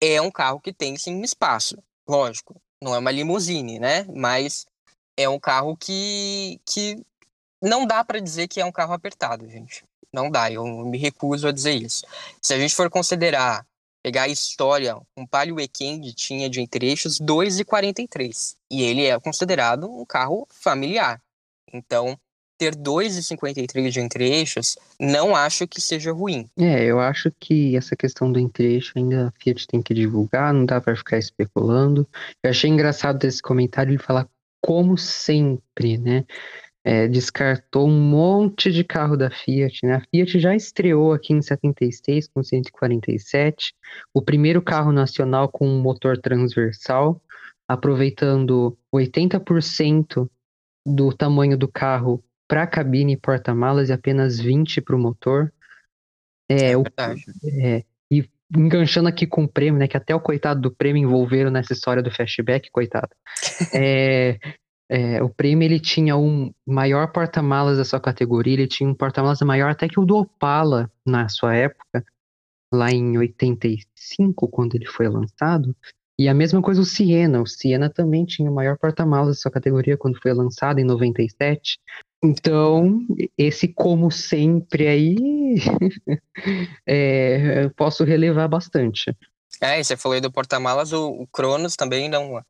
[0.00, 2.60] É um carro que tem sim espaço, lógico.
[2.82, 4.04] Não é uma limusine, né?
[4.14, 4.66] Mas
[5.16, 7.02] é um carro que, que
[7.62, 9.84] não dá para dizer que é um carro apertado, gente.
[10.12, 12.04] Não dá, eu me recuso a dizer isso.
[12.40, 13.66] Se a gente for considerar,
[14.02, 18.56] pegar a história, um Palio Weekend tinha de entre eixos 2,43.
[18.70, 21.20] E ele é considerado um carro familiar.
[21.72, 22.18] Então,
[22.58, 26.50] ter 2,53 de entre-eixos, não acho que seja ruim.
[26.58, 30.66] É, eu acho que essa questão do entre-eixo ainda a Fiat tem que divulgar, não
[30.66, 32.06] dá para ficar especulando.
[32.42, 34.28] Eu achei engraçado desse comentário ele falar
[34.60, 36.24] como sempre, né?
[36.88, 39.84] É, descartou um monte de carro da Fiat.
[39.84, 39.96] Né?
[39.96, 43.74] A Fiat já estreou aqui em 76 com 147,
[44.14, 47.20] o primeiro carro nacional com um motor transversal,
[47.68, 50.30] aproveitando 80%
[50.86, 55.52] do tamanho do carro para cabine e porta-malas e apenas 20 para o motor.
[56.50, 56.84] É, é, o,
[57.62, 59.86] é, e enganchando aqui com o prêmio, né?
[59.86, 63.10] Que até o coitado do prêmio envolveram nessa história do flashback, coitado.
[63.74, 64.38] É,
[64.88, 69.40] é, o prêmio ele tinha um maior porta-malas da sua categoria, ele tinha um porta-malas
[69.42, 72.04] maior até que o do Opala na sua época,
[72.72, 75.76] lá em 85, quando ele foi lançado.
[76.18, 77.40] E a mesma coisa o Siena.
[77.40, 81.78] O Siena também tinha o maior porta-malas da sua categoria quando foi lançado em 97.
[82.24, 85.16] Então, esse como sempre aí,
[86.84, 89.14] é, eu posso relevar bastante.
[89.60, 92.42] É, você falou aí do porta-malas, o, o Cronos também não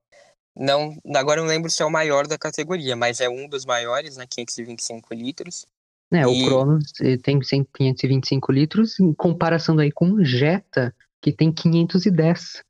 [0.58, 3.64] não, agora eu não lembro se é o maior da categoria, mas é um dos
[3.64, 4.26] maiores, né?
[4.28, 5.64] 525 litros.
[6.10, 6.24] É, e...
[6.24, 6.92] o Cronos
[7.22, 12.62] tem 525 litros, em comparação aí com o Jetta, que tem 510.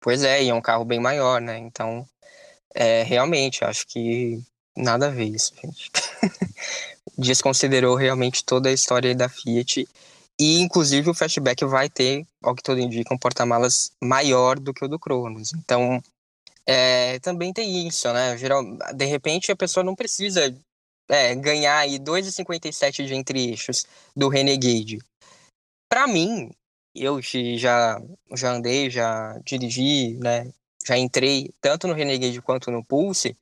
[0.00, 1.58] Pois é, e é um carro bem maior, né?
[1.58, 2.06] Então,
[2.74, 4.40] é, realmente, acho que
[4.76, 5.90] nada a ver isso, gente.
[7.18, 9.88] Desconsiderou realmente toda a história da Fiat.
[10.38, 14.84] E, inclusive, o Fastback vai ter, ao que todo indica, um porta-malas maior do que
[14.84, 15.52] o do Cronos.
[15.52, 16.00] Então,
[16.70, 18.36] é, também tem isso, né?
[18.36, 18.62] Geral,
[18.94, 20.54] de repente a pessoa não precisa
[21.08, 24.98] é, ganhar aí 2,57 de entre-eixos do Renegade.
[25.88, 26.50] Para mim,
[26.94, 27.98] eu já,
[28.34, 30.52] já andei, já dirigi, né?
[30.86, 33.34] Já entrei tanto no Renegade quanto no Pulse.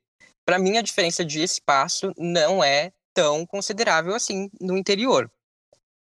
[0.45, 5.29] Para mim, a diferença de espaço não é tão considerável assim no interior.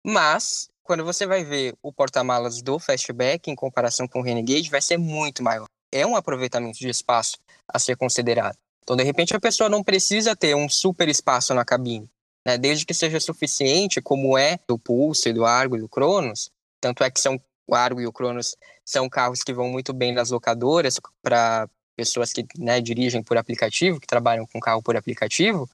[0.04, 4.82] Mas, quando você vai ver o porta-malas do Fastback em comparação com o Renegade, vai
[4.82, 8.56] ser muito maior é um aproveitamento de espaço a ser considerado.
[8.82, 12.08] Então, de repente, a pessoa não precisa ter um super espaço na cabine,
[12.46, 12.56] né?
[12.56, 16.50] desde que seja suficiente, como é do Pulse, do Argo e do Cronos.
[16.80, 20.12] Tanto é que são, o Argo e o Cronos são carros que vão muito bem
[20.12, 25.68] nas locadoras para pessoas que né, dirigem por aplicativo, que trabalham com carro por aplicativo,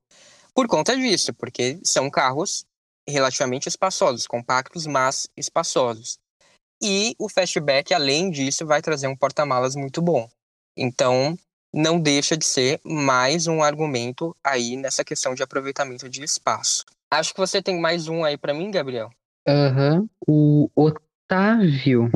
[0.54, 2.64] por conta disso, porque são carros
[3.06, 6.18] relativamente espaçosos, compactos, mas espaçosos.
[6.82, 10.28] E o Fastback, além disso, vai trazer um porta-malas muito bom.
[10.76, 11.36] Então,
[11.72, 16.84] não deixa de ser mais um argumento aí nessa questão de aproveitamento de espaço.
[17.08, 19.10] Acho que você tem mais um aí para mim, Gabriel.
[19.46, 20.00] Aham.
[20.00, 20.08] Uhum.
[20.26, 22.10] O Otávio,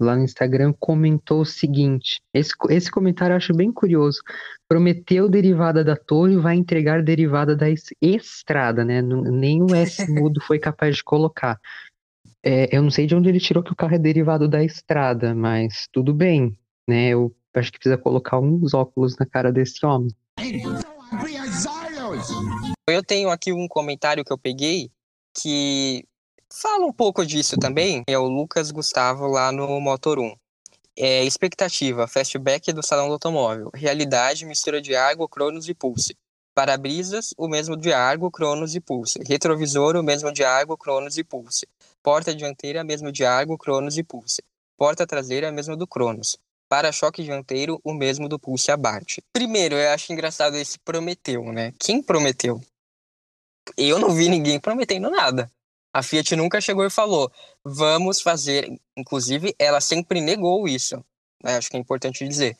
[0.00, 4.22] lá no Instagram, comentou o seguinte: esse, esse comentário eu acho bem curioso.
[4.68, 7.66] Prometeu derivada da torre, vai entregar derivada da
[8.00, 9.02] estrada, né?
[9.02, 11.60] Nem o S mudo foi capaz de colocar.
[12.48, 15.34] É, eu não sei de onde ele tirou que o carro é derivado da estrada,
[15.34, 16.56] mas tudo bem,
[16.86, 17.08] né?
[17.08, 20.14] Eu acho que precisa colocar uns óculos na cara desse homem.
[22.88, 24.92] Eu tenho aqui um comentário que eu peguei
[25.36, 26.06] que
[26.52, 28.04] fala um pouco disso também.
[28.06, 30.32] É o Lucas Gustavo lá no Motor 1.
[30.96, 33.70] É, expectativa, fastback do salão do automóvel.
[33.74, 36.16] Realidade, mistura de Argo, Cronos e Pulse.
[36.56, 39.18] Para-brisas, o mesmo de Argo, Cronos e Pulse.
[39.28, 41.68] Retrovisor, o mesmo de Argo, Cronos e Pulse.
[42.02, 44.42] Porta dianteira, mesmo de Argo, Cronos e Pulse.
[44.74, 46.38] Porta traseira, mesmo do Cronos.
[46.66, 49.18] Para-choque dianteiro, o mesmo do Pulse Abarth.
[49.34, 51.74] Primeiro, eu acho engraçado esse prometeu, né?
[51.78, 52.58] Quem prometeu?
[53.76, 55.52] Eu não vi ninguém prometendo nada.
[55.92, 57.30] A Fiat nunca chegou e falou,
[57.62, 58.80] vamos fazer.
[58.96, 61.04] Inclusive, ela sempre negou isso.
[61.44, 61.58] Né?
[61.58, 62.56] Acho que é importante dizer.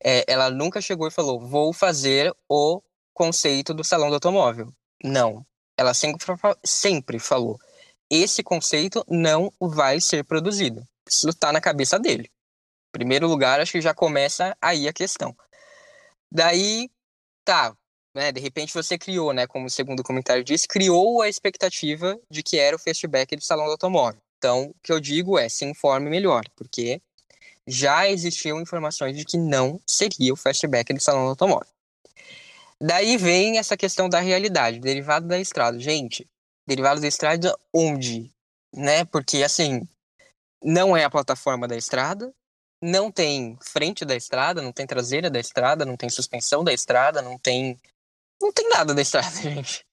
[0.00, 2.80] É, ela nunca chegou e falou, vou fazer o
[3.12, 4.72] conceito do salão do automóvel.
[5.02, 5.44] Não.
[5.76, 6.24] Ela sempre,
[6.64, 7.58] sempre falou,
[8.10, 10.86] esse conceito não vai ser produzido.
[11.08, 12.30] Isso está na cabeça dele
[12.92, 15.34] primeiro lugar, acho que já começa aí a questão.
[16.30, 16.90] Daí,
[17.44, 17.74] tá,
[18.14, 22.42] né, de repente você criou, né, como o segundo comentário disse, criou a expectativa de
[22.42, 24.20] que era o fastback do salão do automóvel.
[24.38, 27.00] Então, o que eu digo é, se informe melhor, porque
[27.66, 31.68] já existiam informações de que não seria o fastback do salão do automóvel.
[32.84, 35.78] Daí vem essa questão da realidade, derivado da estrada.
[35.78, 36.28] Gente,
[36.66, 38.32] derivado da estrada onde?
[38.74, 39.04] Né?
[39.04, 39.86] Porque, assim,
[40.60, 42.34] não é a plataforma da estrada,
[42.82, 47.22] não tem frente da estrada, não tem traseira da estrada, não tem suspensão da estrada,
[47.22, 47.78] não tem.
[48.40, 49.86] Não tem nada da estrada, gente.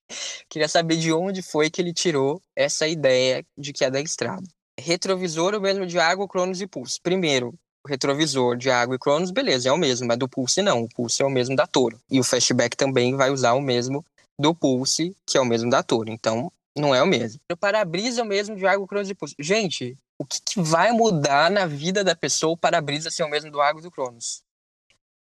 [0.49, 4.47] Queria saber de onde foi que ele tirou essa ideia de que é da estrada.
[4.79, 6.99] Retrovisor, o mesmo de água, Cronos e Pulse.
[6.99, 7.53] Primeiro,
[7.87, 10.83] retrovisor de água e Cronos, beleza, é o mesmo, mas do Pulse não.
[10.83, 11.99] O Pulse é o mesmo da Toro.
[12.09, 14.05] E o Fastback também vai usar o mesmo
[14.37, 16.09] do Pulse, que é o mesmo da Toro.
[16.09, 17.39] Então, não é o mesmo.
[17.51, 19.35] O para-brisa é o mesmo de água, Cronos e Pulse.
[19.39, 23.49] Gente, o que, que vai mudar na vida da pessoa o para-brisa ser o mesmo
[23.49, 24.43] do Água do Cronos?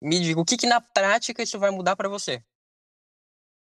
[0.01, 2.43] Me diga, o que, que na prática isso vai mudar para você?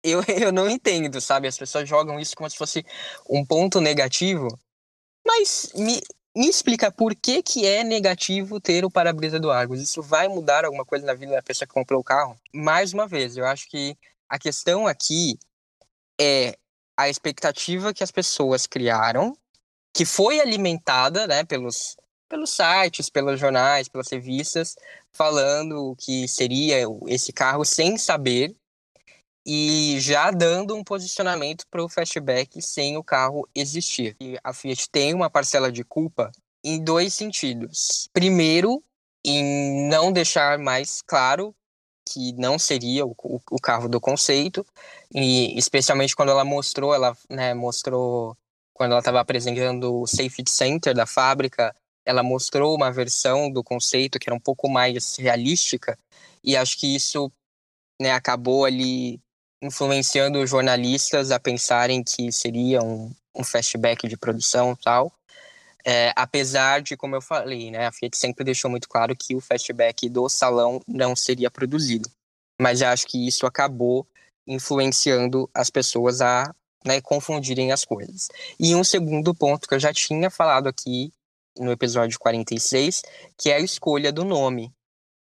[0.04, 1.48] Eu, eu não entendo, sabe?
[1.48, 2.84] As pessoas jogam isso como se fosse
[3.28, 4.46] um ponto negativo.
[5.26, 6.00] Mas me
[6.34, 9.80] explica por que, que é negativo ter o para-brisa do Argos.
[9.80, 12.36] Isso vai mudar alguma coisa na vida da pessoa que comprou o carro?
[12.54, 13.96] Mais uma vez, eu acho que
[14.28, 15.38] a questão aqui
[16.20, 16.56] é
[16.96, 19.36] a expectativa que as pessoas criaram
[19.92, 21.96] que foi alimentada né, pelos,
[22.28, 24.76] pelos sites, pelos jornais, pelas revistas,
[25.12, 28.54] falando que seria esse carro sem saber
[29.46, 34.16] e já dando um posicionamento para o fastback sem o carro existir.
[34.20, 36.30] E a Fiat tem uma parcela de culpa
[36.62, 38.08] em dois sentidos.
[38.12, 38.82] Primeiro,
[39.24, 41.54] em não deixar mais claro
[42.06, 43.14] que não seria o,
[43.50, 44.66] o, carro do conceito,
[45.14, 48.36] e especialmente quando ela mostrou, ela né, mostrou
[48.74, 51.74] quando ela estava apresentando o Safety Center da fábrica,
[52.04, 55.98] ela mostrou uma versão do conceito que era um pouco mais realística,
[56.42, 57.30] e acho que isso
[58.00, 59.20] né, acabou ali
[59.62, 65.12] influenciando jornalistas a pensarem que seria um, um fastback de produção e tal.
[65.84, 69.40] É, apesar de, como eu falei, né, a Fiat sempre deixou muito claro que o
[69.40, 72.10] fastback do salão não seria produzido.
[72.60, 74.06] Mas acho que isso acabou
[74.46, 78.28] influenciando as pessoas a né, confundirem as coisas.
[78.58, 81.12] E um segundo ponto que eu já tinha falado aqui
[81.58, 83.02] no episódio 46,
[83.36, 84.72] que é a escolha do nome.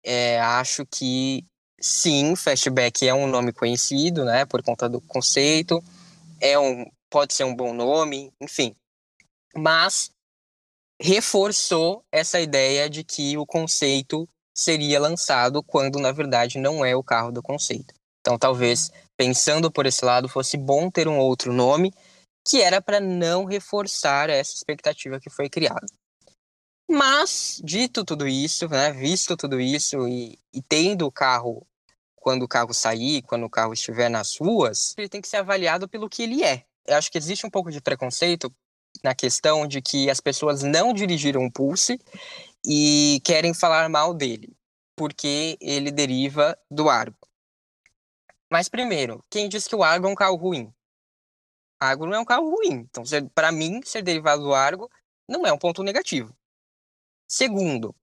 [0.03, 1.45] É, acho que
[1.81, 5.83] sim, Fastback é um nome conhecido, né, por conta do conceito,
[6.39, 8.75] é um, pode ser um bom nome, enfim.
[9.55, 10.11] Mas
[11.01, 17.03] reforçou essa ideia de que o conceito seria lançado quando na verdade não é o
[17.03, 17.93] carro do conceito.
[18.19, 18.91] Então talvez
[19.21, 21.93] pensando por esse lado, fosse bom ter um outro nome,
[22.43, 25.85] que era para não reforçar essa expectativa que foi criada.
[26.89, 31.65] Mas, dito tudo isso, né, visto tudo isso e, e tendo o carro,
[32.21, 35.89] quando o carro sair, quando o carro estiver nas ruas, ele tem que ser avaliado
[35.89, 36.63] pelo que ele é.
[36.85, 38.53] Eu acho que existe um pouco de preconceito
[39.03, 41.99] na questão de que as pessoas não dirigiram o Pulse
[42.63, 44.55] e querem falar mal dele
[44.95, 47.17] porque ele deriva do Argo.
[48.51, 50.71] Mas primeiro, quem diz que o Argo é um carro ruim?
[51.79, 52.87] Argo não é um carro ruim.
[52.87, 53.03] Então,
[53.33, 54.91] para mim, ser derivado do Argo
[55.27, 56.35] não é um ponto negativo.
[57.27, 57.95] Segundo,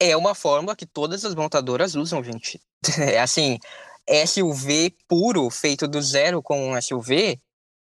[0.00, 2.60] é uma fórmula que todas as montadoras usam, gente.
[2.98, 3.58] É assim,
[4.26, 7.40] SUV puro, feito do zero com um SUV,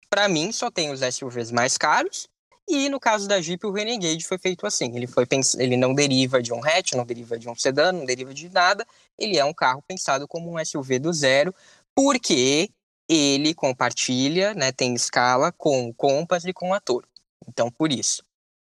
[0.09, 2.27] para mim só tem os SUVs mais caros.
[2.67, 4.95] E no caso da Jeep, o Renegade foi feito assim.
[4.95, 5.55] Ele, foi pens...
[5.55, 8.85] ele não deriva de um hatch, não deriva de um sedã, não deriva de nada.
[9.17, 11.53] Ele é um carro pensado como um SUV do zero,
[11.95, 12.69] porque
[13.09, 17.07] ele compartilha, né, tem escala com o Compass e com a Toro.
[17.47, 18.23] Então, por isso.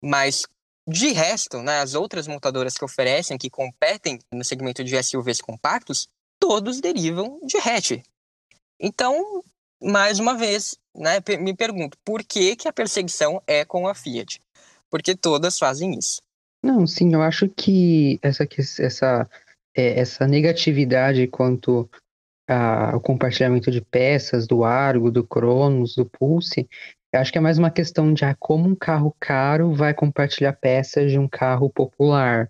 [0.02, 0.46] Mas,
[0.88, 6.08] de resto, né, as outras montadoras que oferecem, que competem no segmento de SUVs compactos,
[6.38, 8.02] todos derivam de hatch.
[8.80, 9.42] Então,
[9.82, 14.40] mais uma vez, né, me pergunto, por que, que a perseguição é com a Fiat?
[14.90, 16.22] Porque todas fazem isso.
[16.62, 18.46] Não, sim, eu acho que essa,
[18.78, 19.28] essa,
[19.76, 21.88] é, essa negatividade quanto
[22.48, 26.68] ao compartilhamento de peças do Argo, do Cronos, do Pulse,
[27.12, 30.52] eu acho que é mais uma questão de ah, como um carro caro vai compartilhar
[30.52, 32.48] peças de um carro popular,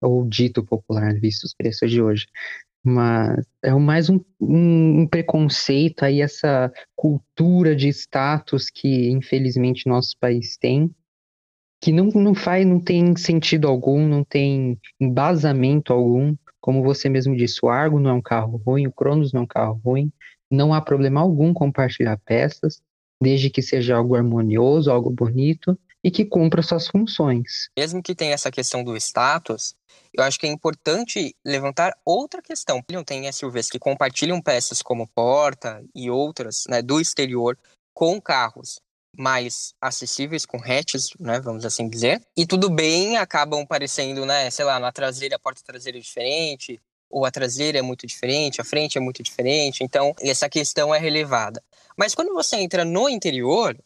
[0.00, 2.26] ou dito popular, visto os preços de hoje.
[2.82, 10.16] Mas é mais um, um, um, preconceito aí, essa cultura de status que infelizmente nosso
[10.18, 10.90] país tem,
[11.82, 16.34] que não, não faz, não tem sentido algum, não tem embasamento algum.
[16.60, 19.44] Como você mesmo disse, o Argo não é um carro ruim, o Cronos não é
[19.44, 20.10] um carro ruim,
[20.50, 22.82] não há problema algum compartilhar peças,
[23.20, 27.68] desde que seja algo harmonioso, algo bonito e que cumpra suas funções.
[27.78, 29.74] Mesmo que tenha essa questão do status,
[30.14, 32.82] eu acho que é importante levantar outra questão.
[33.04, 37.56] Tem SUVs que compartilham peças como porta e outras né, do exterior
[37.94, 38.80] com carros
[39.16, 42.22] mais acessíveis, com hatches, né, vamos assim dizer.
[42.36, 46.80] E tudo bem, acabam parecendo, né, sei lá, na traseira, a porta traseira é diferente,
[47.10, 50.98] ou a traseira é muito diferente, a frente é muito diferente, então essa questão é
[50.98, 51.62] relevada.
[51.96, 53.76] Mas quando você entra no interior,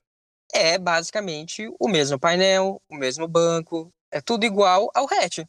[0.52, 5.40] é basicamente o mesmo painel, o mesmo banco, é tudo igual ao hatch.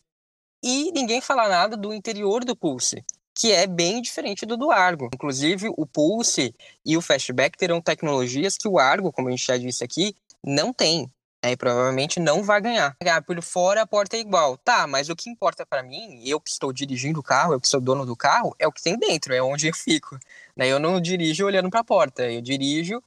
[0.64, 3.04] E ninguém fala nada do interior do Pulse,
[3.36, 5.10] que é bem diferente do do Argo.
[5.14, 9.58] Inclusive, o Pulse e o Fastback terão tecnologias que o Argo, como a gente já
[9.58, 11.12] disse aqui, não tem.
[11.46, 12.98] Né, e provavelmente não vai ganhar.
[13.28, 14.58] Por fora a porta é igual.
[14.58, 17.68] Tá, mas o que importa para mim, eu que estou dirigindo o carro, eu que
[17.68, 20.18] sou dono do carro, é o que tem dentro, é onde eu fico.
[20.56, 20.68] Né?
[20.68, 23.00] Eu não dirijo olhando para a porta, eu dirijo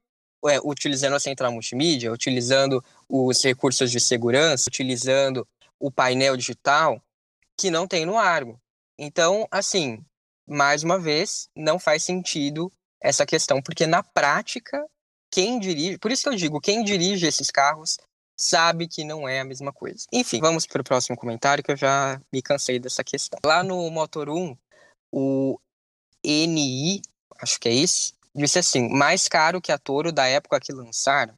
[0.47, 5.45] é, utilizando a central multimídia, utilizando os recursos de segurança, utilizando
[5.81, 7.03] o painel digital
[7.57, 8.61] que não tem no Argo.
[8.97, 9.99] Então, assim,
[10.47, 14.81] mais uma vez, não faz sentido essa questão, porque na prática,
[15.29, 17.99] quem dirige, por isso que eu digo, quem dirige esses carros
[18.39, 20.07] sabe que não é a mesma coisa.
[20.13, 23.39] Enfim, vamos para o próximo comentário que eu já me cansei dessa questão.
[23.45, 24.57] Lá no Motor 1,
[25.13, 25.59] o
[26.25, 27.03] NI,
[27.43, 31.35] acho que é isso, disse assim: mais caro que a Toro da época que lançaram.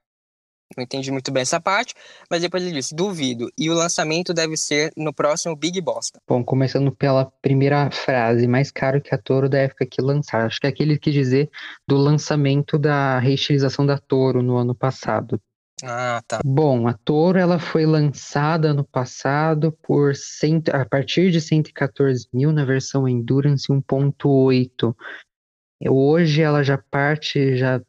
[0.76, 1.94] Não entendi muito bem essa parte,
[2.30, 3.51] mas depois ele disse: duvido.
[3.59, 6.20] E o lançamento deve ser no próximo Big Bosta.
[6.28, 10.46] Bom, começando pela primeira frase: mais caro que a Toro da época que lançaram.
[10.46, 11.51] Acho que é aquele que dizer
[11.88, 15.40] do lançamento da reestilização da Toro no ano passado.
[15.83, 16.41] Ah, tá.
[16.45, 22.53] Bom, a Toro ela foi lançada no passado por cento, a partir de 114 mil
[22.53, 24.95] na versão Endurance 1.8.
[25.89, 27.81] Hoje ela já parte, já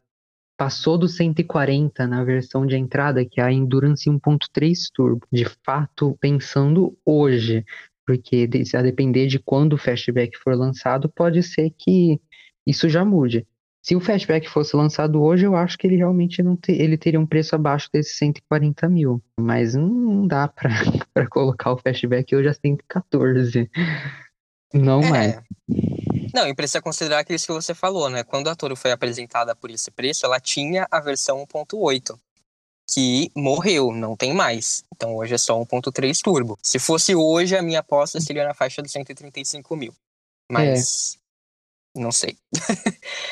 [0.56, 5.26] passou do 140 na versão de entrada, que é a Endurance 1.3 Turbo.
[5.30, 7.64] De fato, pensando hoje,
[8.06, 12.20] porque a depender de quando o Fastback for lançado, pode ser que
[12.66, 13.46] isso já mude.
[13.82, 17.18] Se o Fastback fosse lançado hoje, eu acho que ele realmente não ter, ele teria
[17.18, 19.20] um preço abaixo desses 140 mil.
[19.38, 20.70] Mas não dá para
[21.28, 23.68] colocar o Fastback hoje a 114.
[24.72, 25.10] Não é.
[25.10, 25.40] mais.
[26.32, 28.22] Não, e precisa considerar aquilo que você falou, né?
[28.22, 32.16] Quando a Toro foi apresentada por esse preço, ela tinha a versão 1.8,
[32.88, 34.84] que morreu, não tem mais.
[34.94, 36.56] Então hoje é só 1.3 turbo.
[36.62, 39.92] Se fosse hoje, a minha aposta seria na faixa dos 135 mil.
[40.50, 41.21] Mas é.
[41.94, 42.36] Não sei.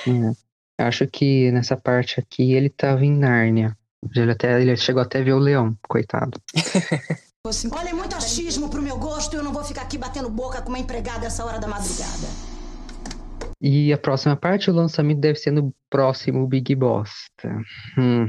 [0.07, 0.85] é.
[0.85, 3.77] Acho que nessa parte aqui ele tava em Nárnia.
[4.17, 6.41] Ele, até, ele chegou até a ver o leão, coitado.
[7.73, 10.61] Olha, é muito achismo pro meu gosto e eu não vou ficar aqui batendo boca
[10.63, 12.27] com uma empregada essa hora da madrugada.
[13.61, 17.63] E a próxima parte, o lançamento deve ser no próximo Big Bosta.
[17.97, 18.27] Hum,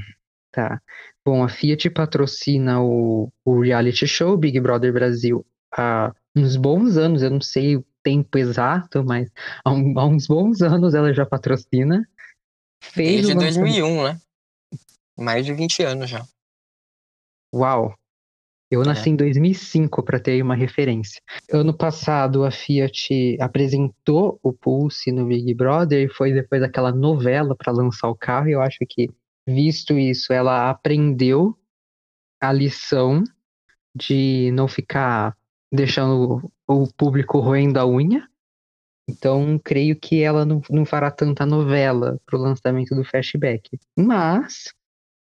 [0.52, 0.82] tá.
[1.26, 5.46] Bom, a Fiat patrocina o, o reality show Big Brother Brasil
[5.78, 9.30] há uns bons anos, eu não sei tempo exato, mas
[9.64, 12.08] há, um, há uns bons anos ela já patrocina.
[12.82, 14.20] Fez Desde 2001, né?
[15.18, 16.26] Mais de 20 anos já.
[17.54, 17.96] Uau!
[18.72, 19.12] Eu nasci é.
[19.12, 21.22] em 2005 para ter uma referência.
[21.52, 27.54] Ano passado a Fiat apresentou o Pulse no Big Brother e foi depois daquela novela
[27.54, 28.48] para lançar o carro.
[28.48, 29.10] E eu acho que
[29.46, 31.54] visto isso, ela aprendeu
[32.40, 33.22] a lição
[33.94, 35.36] de não ficar
[35.72, 38.28] deixando o público roendo a unha.
[39.10, 43.78] Então, creio que ela não, não fará tanta novela para o lançamento do Flashback.
[43.98, 44.74] Mas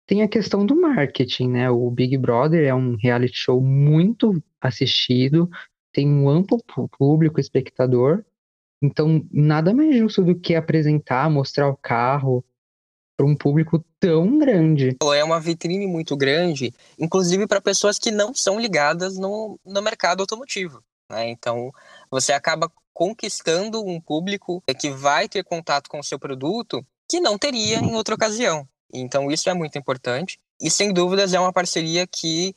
[0.07, 1.71] tem a questão do marketing, né?
[1.71, 5.51] O Big Brother é um reality show muito assistido,
[5.93, 6.59] tem um amplo
[6.99, 8.25] público espectador.
[8.83, 12.45] Então, nada mais justo do que apresentar, mostrar o carro
[13.17, 14.97] para um público tão grande.
[15.15, 20.21] É uma vitrine muito grande, inclusive para pessoas que não são ligadas no, no mercado
[20.21, 20.83] automotivo.
[21.11, 21.31] Né?
[21.31, 21.73] Então,
[22.11, 27.39] você acaba conquistando um público que vai ter contato com o seu produto que não
[27.39, 28.67] teria em outra ocasião.
[28.93, 32.55] Então isso é muito importante e sem dúvidas é uma parceria que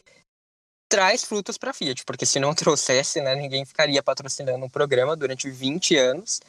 [0.87, 5.15] traz frutos para a Fiat, porque se não trouxesse, né, ninguém ficaria patrocinando um programa
[5.15, 6.39] durante 20 anos.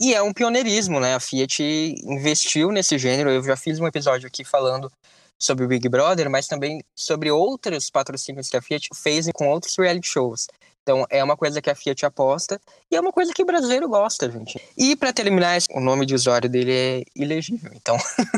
[0.00, 1.14] E é um pioneirismo, né?
[1.14, 1.62] A Fiat
[2.04, 3.30] investiu nesse gênero.
[3.30, 4.90] Eu já fiz um episódio aqui falando
[5.38, 9.76] sobre o Big Brother, mas também sobre outros patrocínios que a Fiat fez com outros
[9.76, 10.46] reality shows.
[10.82, 13.88] Então é uma coisa que a Fiat aposta e é uma coisa que o brasileiro
[13.88, 14.58] gosta, gente.
[14.76, 17.96] E para terminar, o nome de usuário dele é ilegível, então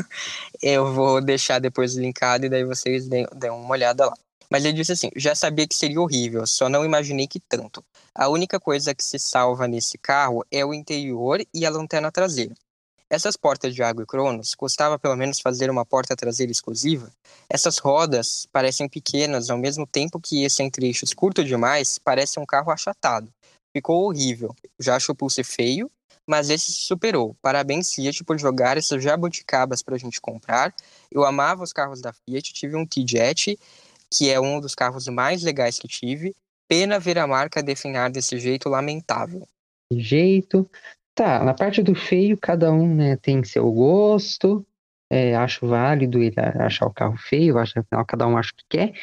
[0.61, 4.13] eu vou deixar depois linkado e daí vocês dêem, uma olhada lá.
[4.51, 7.81] Mas ele disse assim: já sabia que seria horrível, só não imaginei que tanto.
[8.13, 12.53] A única coisa que se salva nesse carro é o interior e a lanterna traseira.
[13.09, 17.11] Essas portas de água e cronos, custava pelo menos fazer uma porta traseira exclusiva?
[17.49, 22.71] Essas rodas parecem pequenas, ao mesmo tempo que esse entre-eixos curto demais parece um carro
[22.71, 23.29] achatado.
[23.75, 24.55] Ficou horrível.
[24.79, 25.91] Já acho o Pulse feio,
[26.27, 27.35] mas esse se superou.
[27.41, 30.73] Parabéns, Fiat, por jogar essas jabuticabas pra gente comprar.
[31.11, 33.59] Eu amava os carros da Fiat, tive um T-Jet,
[34.11, 36.35] que é um dos carros mais legais que tive.
[36.67, 39.47] Pena ver a marca definhar desse jeito lamentável.
[39.91, 40.69] Jeito,
[41.13, 44.65] Tá, na parte do feio, cada um né, tem seu gosto.
[45.09, 48.63] É, acho válido ele achar o carro feio, acho afinal cada um acha o que
[48.69, 48.93] quer,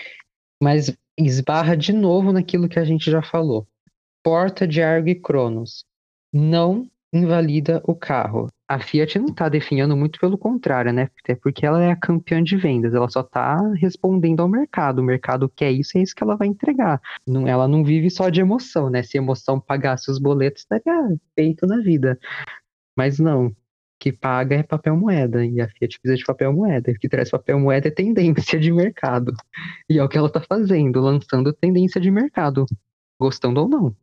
[0.62, 3.68] mas esbarra de novo naquilo que a gente já falou.
[4.24, 5.84] Porta de Argo e Cronos.
[6.32, 8.48] Não invalida o carro.
[8.68, 11.09] A Fiat não está definhando muito pelo contrário, né?
[11.22, 14.98] Até porque ela é a campeã de vendas, ela só está respondendo ao mercado.
[14.98, 17.00] O mercado quer isso, é isso que ela vai entregar.
[17.26, 19.02] Não, ela não vive só de emoção, né?
[19.02, 22.18] Se emoção pagasse os boletos, estaria feito na vida.
[22.96, 23.54] Mas não.
[23.98, 25.44] Que paga é papel moeda.
[25.44, 26.90] E a Fiat precisa de papel moeda.
[26.92, 29.32] O que traz papel moeda é tendência de mercado.
[29.88, 32.66] E é o que ela está fazendo, lançando tendência de mercado.
[33.18, 33.96] Gostando ou não.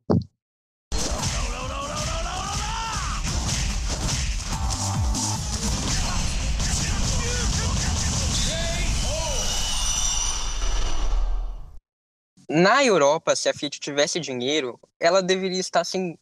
[12.55, 16.17] Na Europa, se a Fiat tivesse dinheiro, ela deveria estar assim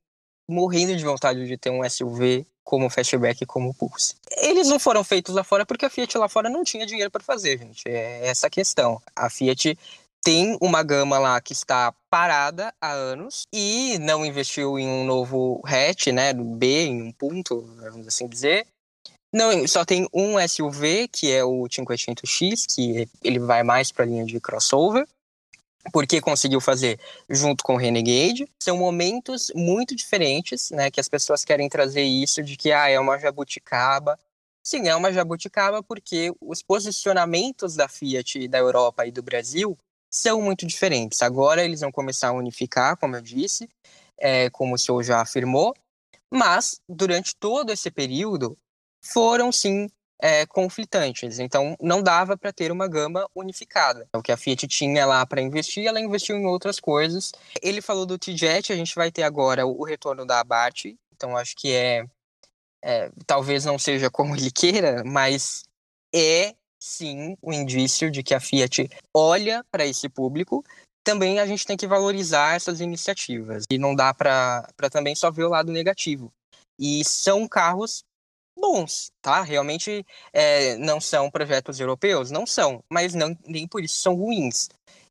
[0.49, 4.15] morrendo de vontade de ter um SUV como Fastback como o Pulse.
[4.37, 7.23] Eles não foram feitos lá fora porque a Fiat lá fora não tinha dinheiro para
[7.23, 7.83] fazer, gente.
[7.87, 8.99] É essa a questão.
[9.15, 9.77] A Fiat
[10.23, 15.61] tem uma gama lá que está parada há anos e não investiu em um novo
[15.63, 18.65] hatch, né, B, em um ponto, vamos assim dizer.
[19.31, 24.07] Não, só tem um SUV, que é o 500X, que ele vai mais para a
[24.07, 25.07] linha de crossover
[25.91, 28.47] porque conseguiu fazer junto com o Renegade.
[28.61, 30.89] São momentos muito diferentes, né?
[30.89, 34.17] Que as pessoas querem trazer isso de que ah, é uma jabuticaba.
[34.63, 39.77] Sim, é uma jabuticaba porque os posicionamentos da Fiat da Europa e do Brasil
[40.09, 41.21] são muito diferentes.
[41.21, 43.67] Agora eles vão começar a unificar, como eu disse,
[44.17, 45.73] é, como o senhor já afirmou,
[46.31, 48.55] mas durante todo esse período
[49.01, 49.89] foram sim
[50.23, 51.37] é, conflitantes.
[51.37, 54.07] Então, não dava para ter uma gama unificada.
[54.15, 57.33] O que a Fiat tinha lá para investir, ela investiu em outras coisas.
[57.61, 60.85] Ele falou do T-Jet, a gente vai ter agora o retorno da Abarth.
[61.13, 62.05] Então, acho que é,
[62.81, 65.63] é talvez não seja como ele queira, mas
[66.15, 70.63] é sim um indício de que a Fiat olha para esse público.
[71.03, 75.43] Também a gente tem que valorizar essas iniciativas e não dá para também só ver
[75.43, 76.31] o lado negativo.
[76.79, 78.05] E são carros
[78.57, 79.41] bons, tá?
[79.41, 82.31] Realmente é, não são projetos europeus?
[82.31, 84.69] Não são, mas não, nem por isso são ruins.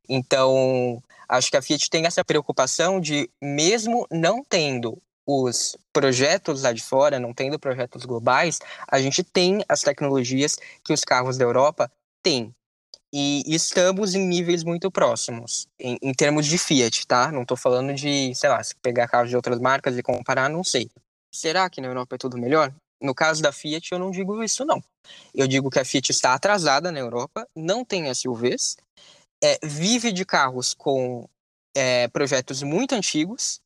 [0.09, 6.72] Então, acho que a Fiat tem essa preocupação de, mesmo não tendo os projetos lá
[6.72, 11.45] de fora, não tendo projetos globais, a gente tem as tecnologias que os carros da
[11.45, 11.90] Europa
[12.22, 12.53] têm.
[13.14, 17.30] E estamos em níveis muito próximos, em, em termos de Fiat, tá?
[17.30, 20.64] Não estou falando de, sei lá, se pegar carros de outras marcas e comparar, não
[20.64, 20.90] sei.
[21.30, 22.74] Será que na Europa é tudo melhor?
[23.03, 24.83] No caso da Fiat, eu não digo isso, não.
[25.35, 28.77] Eu digo que a Fiat está atrasada na Europa, não tem SUVs,
[29.43, 31.29] é, vive de carros com
[31.75, 33.61] é, projetos muito antigos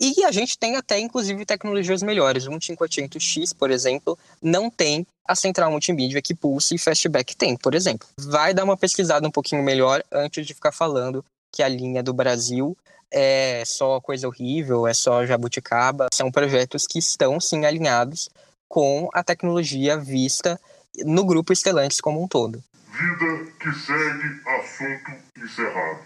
[0.00, 2.46] e a gente tem até, inclusive, tecnologias melhores.
[2.46, 7.74] O 1500X, por exemplo, não tem a central multimídia que Pulse e Fastback tem, por
[7.74, 8.06] exemplo.
[8.20, 12.12] Vai dar uma pesquisada um pouquinho melhor antes de ficar falando que a linha do
[12.12, 12.76] Brasil
[13.10, 16.08] é só coisa horrível, é só jabuticaba.
[16.12, 18.28] São projetos que estão, sim, alinhados
[18.68, 20.60] com a tecnologia vista
[21.04, 22.62] no grupo Stellantis como um todo.
[22.90, 26.00] Vida que segue, assunto encerrado.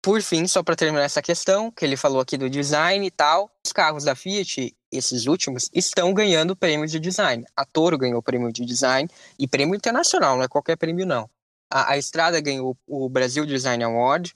[0.00, 3.50] Por fim, só para terminar essa questão, que ele falou aqui do design e tal,
[3.66, 7.44] os carros da Fiat, esses últimos, estão ganhando prêmios de design.
[7.56, 11.28] A Toro ganhou prêmio de design e prêmio internacional, não é qualquer prêmio não.
[11.70, 14.32] A, a Estrada ganhou o Brasil Design Award,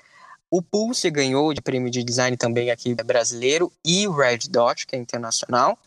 [0.50, 4.94] o Pulse ganhou de prêmio de design também aqui brasileiro e o Red Dot, que
[4.94, 5.78] é internacional.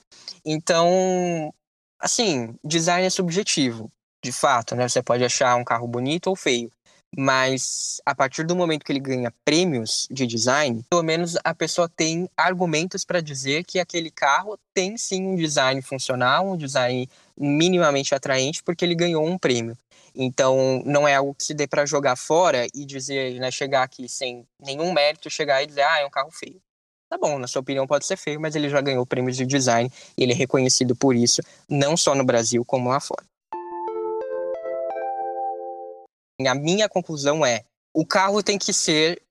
[0.43, 1.53] Então,
[2.06, 3.91] assim, design é subjetivo,
[4.24, 4.88] de fato, né?
[4.88, 6.72] Você pode achar um carro bonito ou feio
[7.18, 11.88] mas a partir do momento que ele ganha prêmios de design, pelo menos a pessoa
[11.88, 18.14] tem argumentos para dizer que aquele carro tem sim um design funcional, um design minimamente
[18.14, 19.78] atraente, porque ele ganhou um prêmio.
[20.14, 24.08] Então, não é algo que se dê para jogar fora e dizer, né, chegar aqui
[24.08, 26.62] sem nenhum mérito, chegar e dizer, ah, é um carro feio.
[27.10, 29.91] Tá bom, na sua opinião pode ser feio, mas ele já ganhou prêmios de design
[30.18, 33.24] e ele é reconhecido por isso, não só no Brasil, como lá fora.
[36.47, 39.22] A minha conclusão é: o carro tem que ser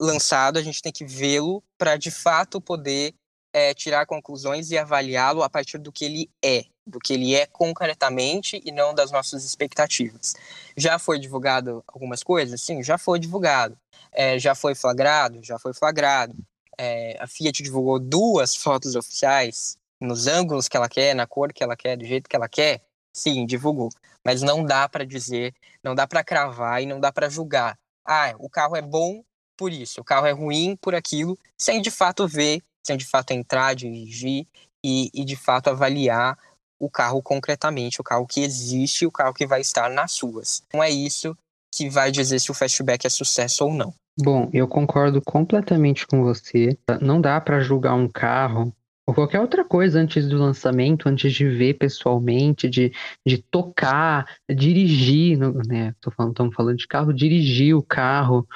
[0.00, 3.14] lançado, a gente tem que vê-lo para de fato poder
[3.52, 7.46] é, tirar conclusões e avaliá-lo a partir do que ele é, do que ele é
[7.46, 10.34] concretamente e não das nossas expectativas.
[10.76, 12.62] Já foi divulgado algumas coisas?
[12.62, 13.76] Sim, já foi divulgado.
[14.12, 15.42] É, já foi flagrado?
[15.42, 16.34] Já foi flagrado.
[16.78, 21.62] É, a Fiat divulgou duas fotos oficiais nos ângulos que ela quer, na cor que
[21.62, 22.82] ela quer, do jeito que ela quer.
[23.14, 23.90] Sim, divulgou.
[24.24, 27.78] Mas não dá para dizer, não dá para cravar e não dá para julgar.
[28.04, 29.22] Ah, o carro é bom
[29.56, 33.30] por isso, o carro é ruim por aquilo, sem de fato ver, sem de fato
[33.32, 34.46] entrar, dirigir
[34.84, 36.36] e, e de fato avaliar
[36.80, 40.64] o carro concretamente, o carro que existe, o carro que vai estar nas ruas.
[40.74, 41.36] Não é isso
[41.72, 43.94] que vai dizer se o fastback é sucesso ou não.
[44.20, 46.76] Bom, eu concordo completamente com você.
[47.00, 48.74] Não dá para julgar um carro
[49.06, 52.92] ou qualquer outra coisa antes do lançamento, antes de ver pessoalmente, de,
[53.26, 55.94] de tocar, dirigir, né?
[56.00, 58.46] Tô falando, estamos falando de carro, dirigir o carro,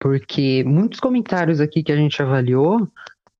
[0.00, 2.86] porque muitos comentários aqui que a gente avaliou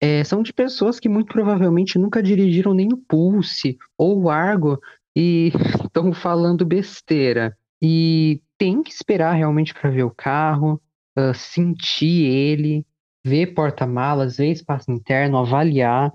[0.00, 4.78] é, são de pessoas que muito provavelmente nunca dirigiram nem o Pulse ou o Argo
[5.16, 5.50] e
[5.84, 7.56] estão falando besteira.
[7.82, 10.80] E tem que esperar realmente para ver o carro,
[11.16, 12.86] uh, sentir ele,
[13.24, 16.12] ver porta-malas, ver espaço interno, avaliar.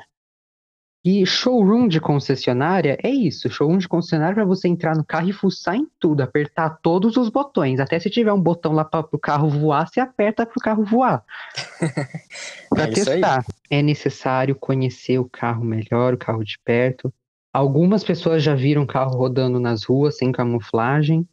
[1.04, 3.50] E showroom de concessionária é isso.
[3.50, 7.18] Showroom de concessionária é para você entrar no carro e fuçar em tudo, apertar todos
[7.18, 7.80] os botões.
[7.80, 10.86] Até se tiver um botão lá para o carro voar, você aperta para o carro
[10.86, 11.26] voar.
[12.70, 13.44] para é testar.
[13.68, 17.12] É necessário conhecer o carro melhor, o carro de perto.
[17.52, 21.28] Algumas pessoas já viram o carro rodando nas ruas sem camuflagem.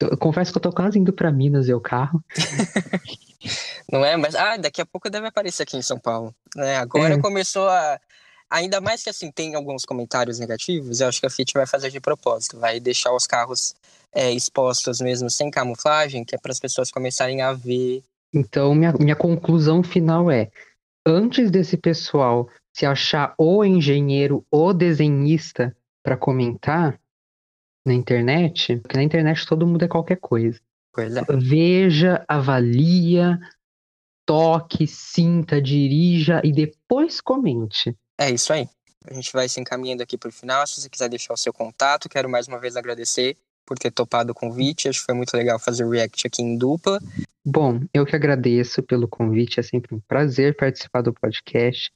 [0.00, 2.22] Eu confesso que eu tô quase indo para Minas o carro.
[3.90, 4.16] Não é?
[4.16, 6.34] Mas ah, daqui a pouco deve aparecer aqui em São Paulo.
[6.54, 6.76] Né?
[6.76, 7.18] Agora é.
[7.18, 7.98] começou a
[8.50, 11.90] Ainda mais que assim tem alguns comentários negativos, eu acho que a Fiat vai fazer
[11.90, 13.74] de propósito, vai deixar os carros
[14.10, 18.02] é, expostos mesmo sem camuflagem, que é para as pessoas começarem a ver.
[18.32, 20.50] Então, minha, minha conclusão final é:
[21.06, 26.98] antes desse pessoal se achar o engenheiro ou desenhista para comentar
[27.88, 30.60] na internet, porque na internet todo mundo é qualquer coisa.
[30.96, 31.36] É.
[31.36, 33.38] Veja, avalia,
[34.26, 37.96] toque, sinta, dirija e depois comente.
[38.18, 38.68] É isso aí.
[39.06, 40.66] A gente vai se encaminhando aqui para o final.
[40.66, 44.32] Se você quiser deixar o seu contato, quero mais uma vez agradecer por ter topado
[44.32, 44.88] o convite.
[44.88, 47.00] Acho que foi muito legal fazer o react aqui em dupla.
[47.44, 49.60] Bom, eu que agradeço pelo convite.
[49.60, 51.90] É sempre um prazer participar do podcast.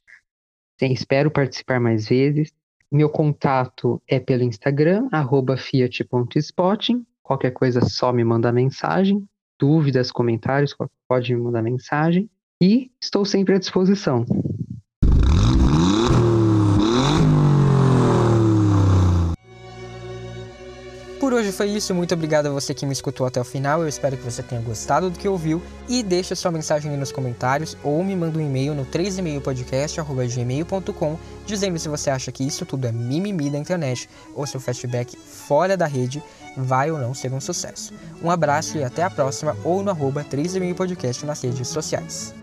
[0.79, 2.51] Sim, espero participar mais vezes.
[2.93, 5.09] Meu contato é pelo Instagram,
[5.57, 7.03] fiat.spotting.
[7.23, 9.27] Qualquer coisa só me manda mensagem.
[9.59, 10.75] Dúvidas, comentários,
[11.07, 12.29] pode me mandar mensagem.
[12.61, 14.23] E estou sempre à disposição.
[21.33, 23.87] Por hoje foi isso, muito obrigado a você que me escutou até o final, eu
[23.87, 27.75] espero que você tenha gostado do que ouviu e deixa sua mensagem aí nos comentários
[27.83, 32.91] ou me manda um e-mail no 3emailpodcast.gmail.com dizendo se você acha que isso tudo é
[32.91, 36.21] mimimi da internet ou se o fastback fora da rede
[36.55, 37.95] vai ou não ser um sucesso.
[38.21, 42.42] Um abraço e até a próxima ou no arroba 3emailpodcast nas redes sociais.